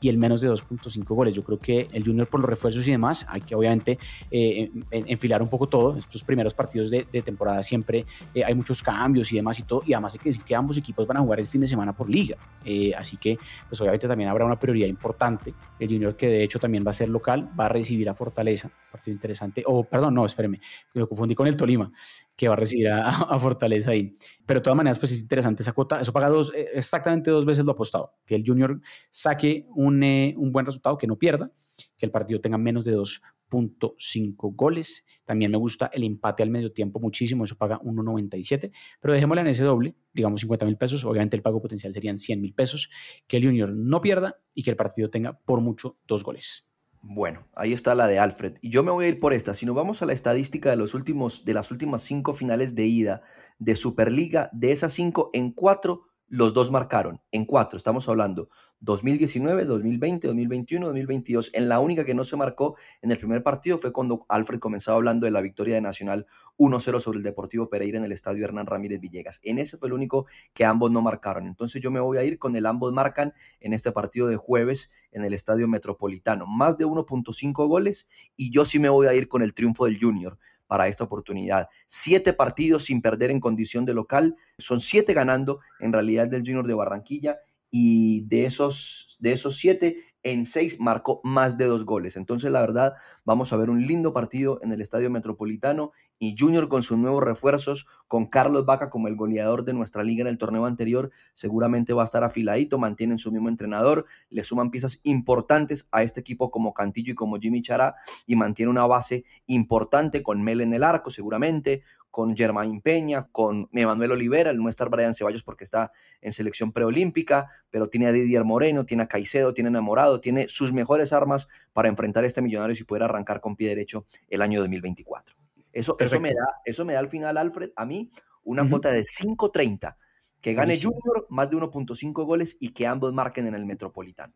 y 0.00 0.08
el 0.08 0.18
menos 0.18 0.40
de 0.40 0.50
2.5 0.50 1.04
goles. 1.14 1.34
Yo 1.34 1.42
creo 1.42 1.58
que 1.58 1.88
el 1.92 2.04
Junior 2.04 2.26
por 2.28 2.40
los 2.40 2.48
refuerzos 2.48 2.86
y 2.86 2.90
demás, 2.90 3.26
hay 3.28 3.40
que 3.42 3.54
obviamente 3.54 3.98
eh, 4.30 4.70
enfilar 4.90 5.42
un 5.42 5.48
poco 5.48 5.68
todo. 5.68 5.96
Estos 5.96 6.24
primeros 6.24 6.54
partidos 6.54 6.90
de, 6.90 7.04
temporada 7.22 7.62
siempre 7.62 8.06
eh, 8.34 8.44
hay 8.44 8.54
muchos 8.54 8.82
cambios 8.82 9.30
y 9.32 9.36
demás 9.36 9.58
y 9.58 9.62
todo. 9.64 9.82
Y 9.86 9.92
además 9.92 10.14
hay 10.14 10.20
que 10.20 10.30
decir 10.30 10.44
que 10.44 10.54
ambos 10.54 10.78
equipos 10.78 11.06
van 11.06 11.18
a 11.18 11.20
jugar 11.20 11.40
el 11.40 11.46
fin 11.46 11.60
de 11.60 11.66
semana 11.66 11.94
por 11.94 12.08
liga. 12.08 12.36
Eh, 12.64 12.92
así 12.96 13.16
que 13.16 13.38
pues 13.68 13.80
obviamente 13.80 14.08
también 14.08 14.30
habrá 14.30 14.44
una 14.44 14.58
prioridad 14.58 14.88
importante. 14.88 15.54
El 15.78 15.88
Junior 15.88 16.16
que 16.16 16.28
de 16.28 16.42
hecho 16.42 16.58
también 16.58 16.84
va 16.86 16.90
a 16.90 16.94
ser 16.94 17.08
local, 17.08 17.50
va 17.58 17.66
a 17.66 17.68
recibir 17.68 18.08
a 18.08 18.14
Fortaleza, 18.14 18.70
partido 18.90 19.14
interesante. 19.14 19.62
O 19.66 19.84
perdón, 19.84 20.14
no, 20.14 20.24
espéreme, 20.24 20.60
lo 20.94 21.08
confundí 21.08 21.34
con 21.34 21.46
el 21.46 21.56
Tolima 21.56 21.92
que 22.40 22.48
va 22.48 22.54
a 22.54 22.56
recibir 22.56 22.88
a, 22.88 23.38
Fortaleza 23.38 23.90
ahí. 23.90 24.16
Pero 24.46 24.60
de 24.60 24.64
todas 24.64 24.76
maneras, 24.78 24.98
pues 24.98 25.12
es 25.12 25.20
interesante 25.20 25.62
esa 25.62 25.74
cuota. 25.74 26.00
Eso 26.00 26.10
paga 26.10 26.30
dos, 26.30 26.50
eh, 26.56 26.68
exactamente 26.72 27.30
dos 27.30 27.44
veces 27.44 27.66
lo 27.66 27.72
apostado. 27.72 28.14
Que 28.24 28.34
el 28.34 28.44
Junior 28.46 28.80
saque 29.10 29.66
un, 29.76 30.02
eh, 30.02 30.32
un 30.38 30.50
buen 30.50 30.64
resultado, 30.64 30.96
que 30.96 31.06
no 31.06 31.18
pierda, 31.18 31.52
que 31.98 32.06
el 32.06 32.10
partido 32.10 32.40
tenga 32.40 32.56
menos 32.56 32.86
de 32.86 32.96
2.5 32.96 34.56
goles. 34.56 35.06
También 35.26 35.50
me 35.50 35.58
gusta 35.58 35.90
el 35.92 36.02
empate 36.02 36.42
al 36.42 36.48
medio 36.48 36.72
tiempo 36.72 36.98
muchísimo, 36.98 37.44
eso 37.44 37.58
paga 37.58 37.78
1.97, 37.82 38.70
pero 39.02 39.12
dejémosle 39.12 39.42
en 39.42 39.48
ese 39.48 39.64
doble, 39.64 39.94
digamos 40.14 40.40
50 40.40 40.64
mil 40.64 40.78
pesos, 40.78 41.04
obviamente 41.04 41.36
el 41.36 41.42
pago 41.42 41.60
potencial 41.60 41.92
serían 41.92 42.16
100 42.16 42.40
mil 42.40 42.54
pesos, 42.54 42.88
que 43.26 43.36
el 43.36 43.44
Junior 43.44 43.70
no 43.70 44.00
pierda 44.00 44.40
y 44.54 44.62
que 44.62 44.70
el 44.70 44.76
partido 44.76 45.10
tenga 45.10 45.38
por 45.40 45.60
mucho 45.60 45.98
dos 46.06 46.24
goles. 46.24 46.69
Bueno, 47.02 47.46
ahí 47.56 47.72
está 47.72 47.94
la 47.94 48.06
de 48.06 48.18
Alfred. 48.18 48.58
Y 48.60 48.68
yo 48.68 48.82
me 48.82 48.90
voy 48.90 49.06
a 49.06 49.08
ir 49.08 49.20
por 49.20 49.32
esta. 49.32 49.54
Si 49.54 49.64
nos 49.64 49.74
vamos 49.74 50.02
a 50.02 50.06
la 50.06 50.12
estadística 50.12 50.68
de, 50.68 50.76
los 50.76 50.94
últimos, 50.94 51.44
de 51.46 51.54
las 51.54 51.70
últimas 51.70 52.02
cinco 52.02 52.34
finales 52.34 52.74
de 52.74 52.84
ida 52.86 53.22
de 53.58 53.74
Superliga, 53.74 54.50
de 54.52 54.72
esas 54.72 54.92
cinco, 54.92 55.30
en 55.32 55.50
cuatro 55.50 56.09
los 56.30 56.54
dos 56.54 56.70
marcaron 56.70 57.20
en 57.32 57.44
cuatro, 57.44 57.76
estamos 57.76 58.08
hablando 58.08 58.48
2019, 58.78 59.64
2020, 59.64 60.28
2021, 60.28 60.86
2022. 60.86 61.50
En 61.54 61.68
la 61.68 61.80
única 61.80 62.04
que 62.04 62.14
no 62.14 62.22
se 62.24 62.36
marcó 62.36 62.76
en 63.02 63.10
el 63.10 63.18
primer 63.18 63.42
partido 63.42 63.78
fue 63.78 63.92
cuando 63.92 64.26
Alfred 64.28 64.60
comenzaba 64.60 64.96
hablando 64.96 65.26
de 65.26 65.32
la 65.32 65.40
victoria 65.40 65.74
de 65.74 65.80
Nacional 65.80 66.26
1-0 66.56 67.00
sobre 67.00 67.18
el 67.18 67.24
Deportivo 67.24 67.68
Pereira 67.68 67.98
en 67.98 68.04
el 68.04 68.12
estadio 68.12 68.44
Hernán 68.44 68.66
Ramírez 68.66 69.00
Villegas. 69.00 69.40
En 69.42 69.58
ese 69.58 69.76
fue 69.76 69.88
el 69.88 69.92
único 69.92 70.26
que 70.54 70.64
ambos 70.64 70.92
no 70.92 71.02
marcaron. 71.02 71.48
Entonces 71.48 71.82
yo 71.82 71.90
me 71.90 71.98
voy 71.98 72.18
a 72.18 72.22
ir 72.22 72.38
con 72.38 72.54
el 72.54 72.64
ambos 72.64 72.92
marcan 72.92 73.34
en 73.58 73.72
este 73.72 73.90
partido 73.90 74.28
de 74.28 74.36
jueves 74.36 74.90
en 75.10 75.24
el 75.24 75.34
estadio 75.34 75.66
Metropolitano. 75.66 76.46
Más 76.46 76.78
de 76.78 76.86
1.5 76.86 77.66
goles 77.66 78.06
y 78.36 78.52
yo 78.52 78.64
sí 78.64 78.78
me 78.78 78.88
voy 78.88 79.08
a 79.08 79.14
ir 79.14 79.26
con 79.26 79.42
el 79.42 79.52
triunfo 79.52 79.86
del 79.86 79.98
Junior 80.00 80.38
para 80.70 80.86
esta 80.86 81.02
oportunidad. 81.02 81.68
Siete 81.88 82.32
partidos 82.32 82.84
sin 82.84 83.02
perder 83.02 83.32
en 83.32 83.40
condición 83.40 83.84
de 83.84 83.92
local, 83.92 84.36
son 84.56 84.80
siete 84.80 85.14
ganando 85.14 85.58
en 85.80 85.92
realidad 85.92 86.28
del 86.28 86.42
Junior 86.42 86.64
de 86.64 86.74
Barranquilla 86.74 87.40
y 87.72 88.20
de 88.28 88.46
esos, 88.46 89.16
de 89.18 89.32
esos 89.32 89.56
siete, 89.56 89.96
en 90.22 90.46
seis 90.46 90.78
marcó 90.78 91.20
más 91.24 91.58
de 91.58 91.64
dos 91.64 91.84
goles. 91.84 92.16
Entonces, 92.16 92.52
la 92.52 92.60
verdad, 92.60 92.94
vamos 93.24 93.52
a 93.52 93.56
ver 93.56 93.68
un 93.68 93.84
lindo 93.84 94.12
partido 94.12 94.60
en 94.62 94.70
el 94.70 94.80
Estadio 94.80 95.10
Metropolitano 95.10 95.90
y 96.20 96.36
Junior 96.38 96.68
con 96.68 96.82
sus 96.82 96.98
nuevos 96.98 97.24
refuerzos, 97.24 97.86
con 98.06 98.26
Carlos 98.26 98.66
Vaca 98.66 98.90
como 98.90 99.08
el 99.08 99.16
goleador 99.16 99.64
de 99.64 99.72
nuestra 99.72 100.04
liga 100.04 100.20
en 100.20 100.28
el 100.28 100.38
torneo 100.38 100.66
anterior, 100.66 101.10
seguramente 101.32 101.94
va 101.94 102.02
a 102.02 102.04
estar 102.04 102.22
afiladito, 102.22 102.78
mantienen 102.78 103.16
su 103.16 103.32
mismo 103.32 103.48
entrenador, 103.48 104.04
le 104.28 104.44
suman 104.44 104.70
piezas 104.70 105.00
importantes 105.02 105.88
a 105.90 106.02
este 106.02 106.20
equipo 106.20 106.50
como 106.50 106.74
Cantillo 106.74 107.12
y 107.12 107.16
como 107.16 107.38
Jimmy 107.38 107.62
Chará 107.62 107.94
y 108.26 108.36
mantiene 108.36 108.70
una 108.70 108.86
base 108.86 109.24
importante 109.46 110.22
con 110.22 110.42
Mel 110.42 110.60
en 110.60 110.74
el 110.74 110.84
arco, 110.84 111.10
seguramente, 111.10 111.82
con 112.10 112.36
Germain 112.36 112.82
Peña, 112.82 113.28
con 113.32 113.70
Emanuel 113.72 114.12
Olivera, 114.12 114.50
el 114.50 114.58
no 114.58 114.68
estar 114.68 114.90
Brian 114.90 115.14
Ceballos 115.14 115.42
porque 115.42 115.64
está 115.64 115.90
en 116.20 116.34
selección 116.34 116.72
preolímpica, 116.72 117.48
pero 117.70 117.88
tiene 117.88 118.08
a 118.08 118.12
Didier 118.12 118.44
Moreno, 118.44 118.84
tiene 118.84 119.04
a 119.04 119.08
Caicedo, 119.08 119.54
tiene 119.54 119.68
a 119.68 119.70
Enamorado, 119.70 120.20
tiene 120.20 120.48
sus 120.48 120.72
mejores 120.74 121.14
armas 121.14 121.48
para 121.72 121.88
enfrentar 121.88 122.24
a 122.24 122.26
este 122.26 122.42
millonario 122.42 122.76
y 122.78 122.84
poder 122.84 123.04
arrancar 123.04 123.40
con 123.40 123.56
pie 123.56 123.68
derecho 123.68 124.04
el 124.28 124.42
año 124.42 124.60
2024. 124.60 125.39
Eso, 125.72 125.96
eso, 125.98 126.20
me 126.20 126.30
da, 126.30 126.60
eso 126.64 126.84
me 126.84 126.94
da 126.94 126.98
al 126.98 127.08
final, 127.08 127.36
Alfred, 127.36 127.70
a 127.76 127.86
mí 127.86 128.08
una 128.42 128.68
cuota 128.68 128.90
de 128.90 129.02
5.30, 129.02 129.96
que 130.40 130.54
gane 130.54 130.80
Junior 130.80 131.26
más 131.28 131.50
de 131.50 131.56
1.5 131.56 132.24
goles 132.24 132.56
y 132.58 132.70
que 132.70 132.86
ambos 132.86 133.12
marquen 133.12 133.46
en 133.46 133.54
el 133.54 133.66
Metropolitano. 133.66 134.34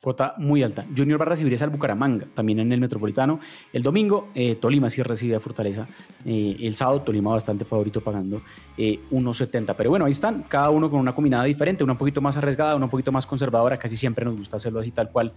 Cuota 0.00 0.34
muy 0.36 0.62
alta. 0.62 0.84
Junior 0.94 1.18
va 1.18 1.24
a 1.24 1.30
recibir 1.30 1.54
esa 1.54 1.64
al 1.64 1.70
Bucaramanga, 1.70 2.26
también 2.34 2.60
en 2.60 2.70
el 2.70 2.78
Metropolitano. 2.80 3.40
El 3.72 3.82
domingo, 3.82 4.28
eh, 4.34 4.54
Tolima 4.54 4.90
sí 4.90 5.02
recibe 5.02 5.36
a 5.36 5.40
Fortaleza. 5.40 5.88
Eh, 6.26 6.54
el 6.60 6.74
sábado, 6.74 7.00
Tolima 7.00 7.30
bastante 7.30 7.64
favorito 7.64 8.02
pagando 8.02 8.42
1.70. 8.76 9.74
Pero 9.74 9.88
bueno, 9.88 10.04
ahí 10.04 10.12
están, 10.12 10.42
cada 10.42 10.68
uno 10.68 10.90
con 10.90 11.00
una 11.00 11.14
combinada 11.14 11.44
diferente, 11.44 11.82
una 11.82 11.94
un 11.94 11.98
poquito 11.98 12.20
más 12.20 12.36
arriesgada, 12.36 12.76
una 12.76 12.84
un 12.84 12.90
poquito 12.90 13.10
más 13.10 13.26
conservadora. 13.26 13.78
Casi 13.78 13.96
siempre 13.96 14.26
nos 14.26 14.36
gusta 14.36 14.58
hacerlo 14.58 14.80
así, 14.80 14.90
tal 14.90 15.10
cual, 15.10 15.32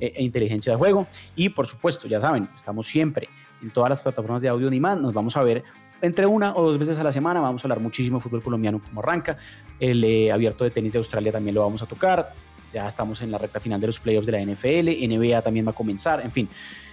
e 0.00 0.24
inteligencia 0.24 0.72
de 0.72 0.78
juego. 0.78 1.06
Y 1.36 1.50
por 1.50 1.68
supuesto, 1.68 2.08
ya 2.08 2.20
saben, 2.20 2.48
estamos 2.52 2.88
siempre 2.88 3.28
en 3.62 3.70
todas 3.70 3.90
las 3.90 4.02
plataformas 4.02 4.42
de 4.42 4.48
audio 4.48 4.68
ni 4.70 4.80
más. 4.80 5.00
Nos 5.00 5.14
vamos 5.14 5.36
a 5.36 5.42
ver 5.44 5.62
entre 6.02 6.26
una 6.26 6.54
o 6.56 6.62
dos 6.64 6.78
veces 6.78 6.98
a 6.98 7.04
la 7.04 7.12
semana. 7.12 7.38
Vamos 7.38 7.62
a 7.62 7.66
hablar 7.66 7.78
muchísimo 7.78 8.18
de 8.18 8.24
fútbol 8.24 8.42
colombiano 8.42 8.82
como 8.82 9.00
arranca. 9.02 9.36
El 9.78 10.30
abierto 10.32 10.64
de 10.64 10.70
tenis 10.70 10.94
de 10.94 10.98
Australia 10.98 11.30
también 11.30 11.54
lo 11.54 11.60
vamos 11.60 11.80
a 11.80 11.86
tocar 11.86 12.34
ya 12.72 12.86
estamos 12.86 13.22
en 13.22 13.30
la 13.30 13.38
recta 13.38 13.60
final 13.60 13.80
de 13.80 13.88
los 13.88 13.98
playoffs 13.98 14.26
de 14.26 14.32
la 14.32 14.40
NFL, 14.40 14.88
NBA 15.08 15.42
también 15.42 15.66
va 15.66 15.70
a 15.70 15.74
comenzar, 15.74 16.20
en 16.20 16.32
fin, 16.32 16.48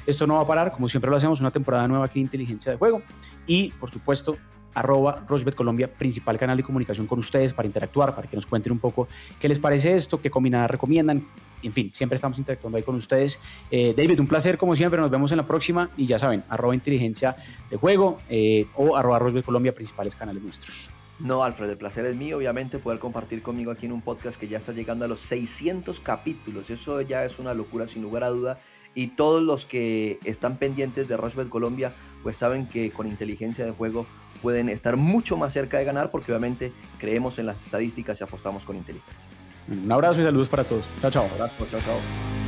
esto 0.05 0.25
no 0.25 0.35
va 0.35 0.41
a 0.41 0.47
parar, 0.47 0.71
como 0.71 0.87
siempre 0.87 1.09
lo 1.09 1.17
hacemos, 1.17 1.39
una 1.39 1.51
temporada 1.51 1.87
nueva 1.87 2.05
aquí 2.05 2.19
de 2.19 2.23
inteligencia 2.23 2.71
de 2.71 2.77
juego 2.77 3.01
y 3.45 3.69
por 3.79 3.89
supuesto 3.91 4.37
arroba 4.77 5.23
Rochbet 5.27 5.55
Colombia, 5.55 5.91
principal 5.91 6.37
canal 6.37 6.55
de 6.55 6.61
comunicación 6.61 7.07
con 7.07 7.17
ustedes 7.17 7.51
para 7.51 7.65
interactuar, 7.65 8.13
para 8.13 8.27
que 8.27 8.35
nos 8.35 8.45
cuenten 8.45 8.71
un 8.71 8.79
poco 8.79 9.07
qué 9.39 9.49
les 9.49 9.57
parece 9.57 9.93
esto, 9.93 10.21
qué 10.21 10.29
combinadas 10.29 10.69
recomiendan. 10.69 11.25
En 11.63 11.73
fin, 11.73 11.89
siempre 11.91 12.15
estamos 12.15 12.37
interactuando 12.37 12.77
ahí 12.77 12.83
con 12.83 12.93
ustedes. 12.93 13.39
Eh, 13.71 13.95
David, 13.97 14.19
un 14.19 14.27
placer 14.27 14.59
como 14.59 14.75
siempre, 14.75 14.99
nos 15.01 15.09
vemos 15.09 15.31
en 15.31 15.37
la 15.37 15.47
próxima 15.47 15.89
y 15.97 16.05
ya 16.05 16.19
saben, 16.19 16.43
arroba 16.47 16.75
inteligencia 16.75 17.35
de 17.71 17.77
juego 17.77 18.19
eh, 18.29 18.67
o 18.75 18.95
arroba 18.95 19.17
Rochbet 19.17 19.43
Colombia, 19.43 19.73
principales 19.73 20.15
canales 20.15 20.43
nuestros. 20.43 20.91
No, 21.19 21.43
Alfred, 21.43 21.69
el 21.69 21.77
placer 21.77 22.05
es 22.05 22.15
mío, 22.15 22.37
obviamente, 22.37 22.77
poder 22.77 22.99
compartir 22.99 23.41
conmigo 23.41 23.71
aquí 23.71 23.87
en 23.87 23.91
un 23.91 24.01
podcast 24.01 24.39
que 24.39 24.47
ya 24.47 24.57
está 24.57 24.71
llegando 24.71 25.05
a 25.05 25.07
los 25.07 25.19
600 25.21 25.99
capítulos. 25.99 26.69
Eso 26.69 27.01
ya 27.01 27.25
es 27.25 27.39
una 27.39 27.55
locura, 27.55 27.87
sin 27.87 28.03
lugar 28.03 28.23
a 28.23 28.29
duda. 28.29 28.59
Y 28.93 29.07
todos 29.07 29.41
los 29.41 29.65
que 29.65 30.19
están 30.25 30.57
pendientes 30.57 31.07
de 31.07 31.17
Rochebet 31.17 31.49
Colombia, 31.49 31.93
pues 32.21 32.37
saben 32.37 32.67
que 32.67 32.91
con 32.91 33.07
inteligencia 33.07 33.65
de 33.65 33.71
juego 33.71 34.05
pueden 34.43 34.69
estar 34.69 34.95
mucho 34.95 35.37
más 35.37 35.53
cerca 35.53 35.79
de 35.79 35.85
ganar, 35.85 36.11
porque 36.11 36.31
obviamente 36.31 36.71
creemos 36.99 37.39
en 37.39 37.47
las 37.47 37.63
estadísticas 37.63 38.21
y 38.21 38.23
apostamos 38.23 38.65
con 38.65 38.75
inteligencia. 38.75 39.27
Un 39.67 39.91
abrazo 39.91 40.21
y 40.21 40.23
saludos 40.23 40.49
para 40.49 40.63
todos. 40.63 40.85
Chao, 41.01 41.09
chao. 41.09 41.25
Un 41.25 41.31
abrazo, 41.31 41.65
chao, 41.67 41.81
chao. 41.81 42.46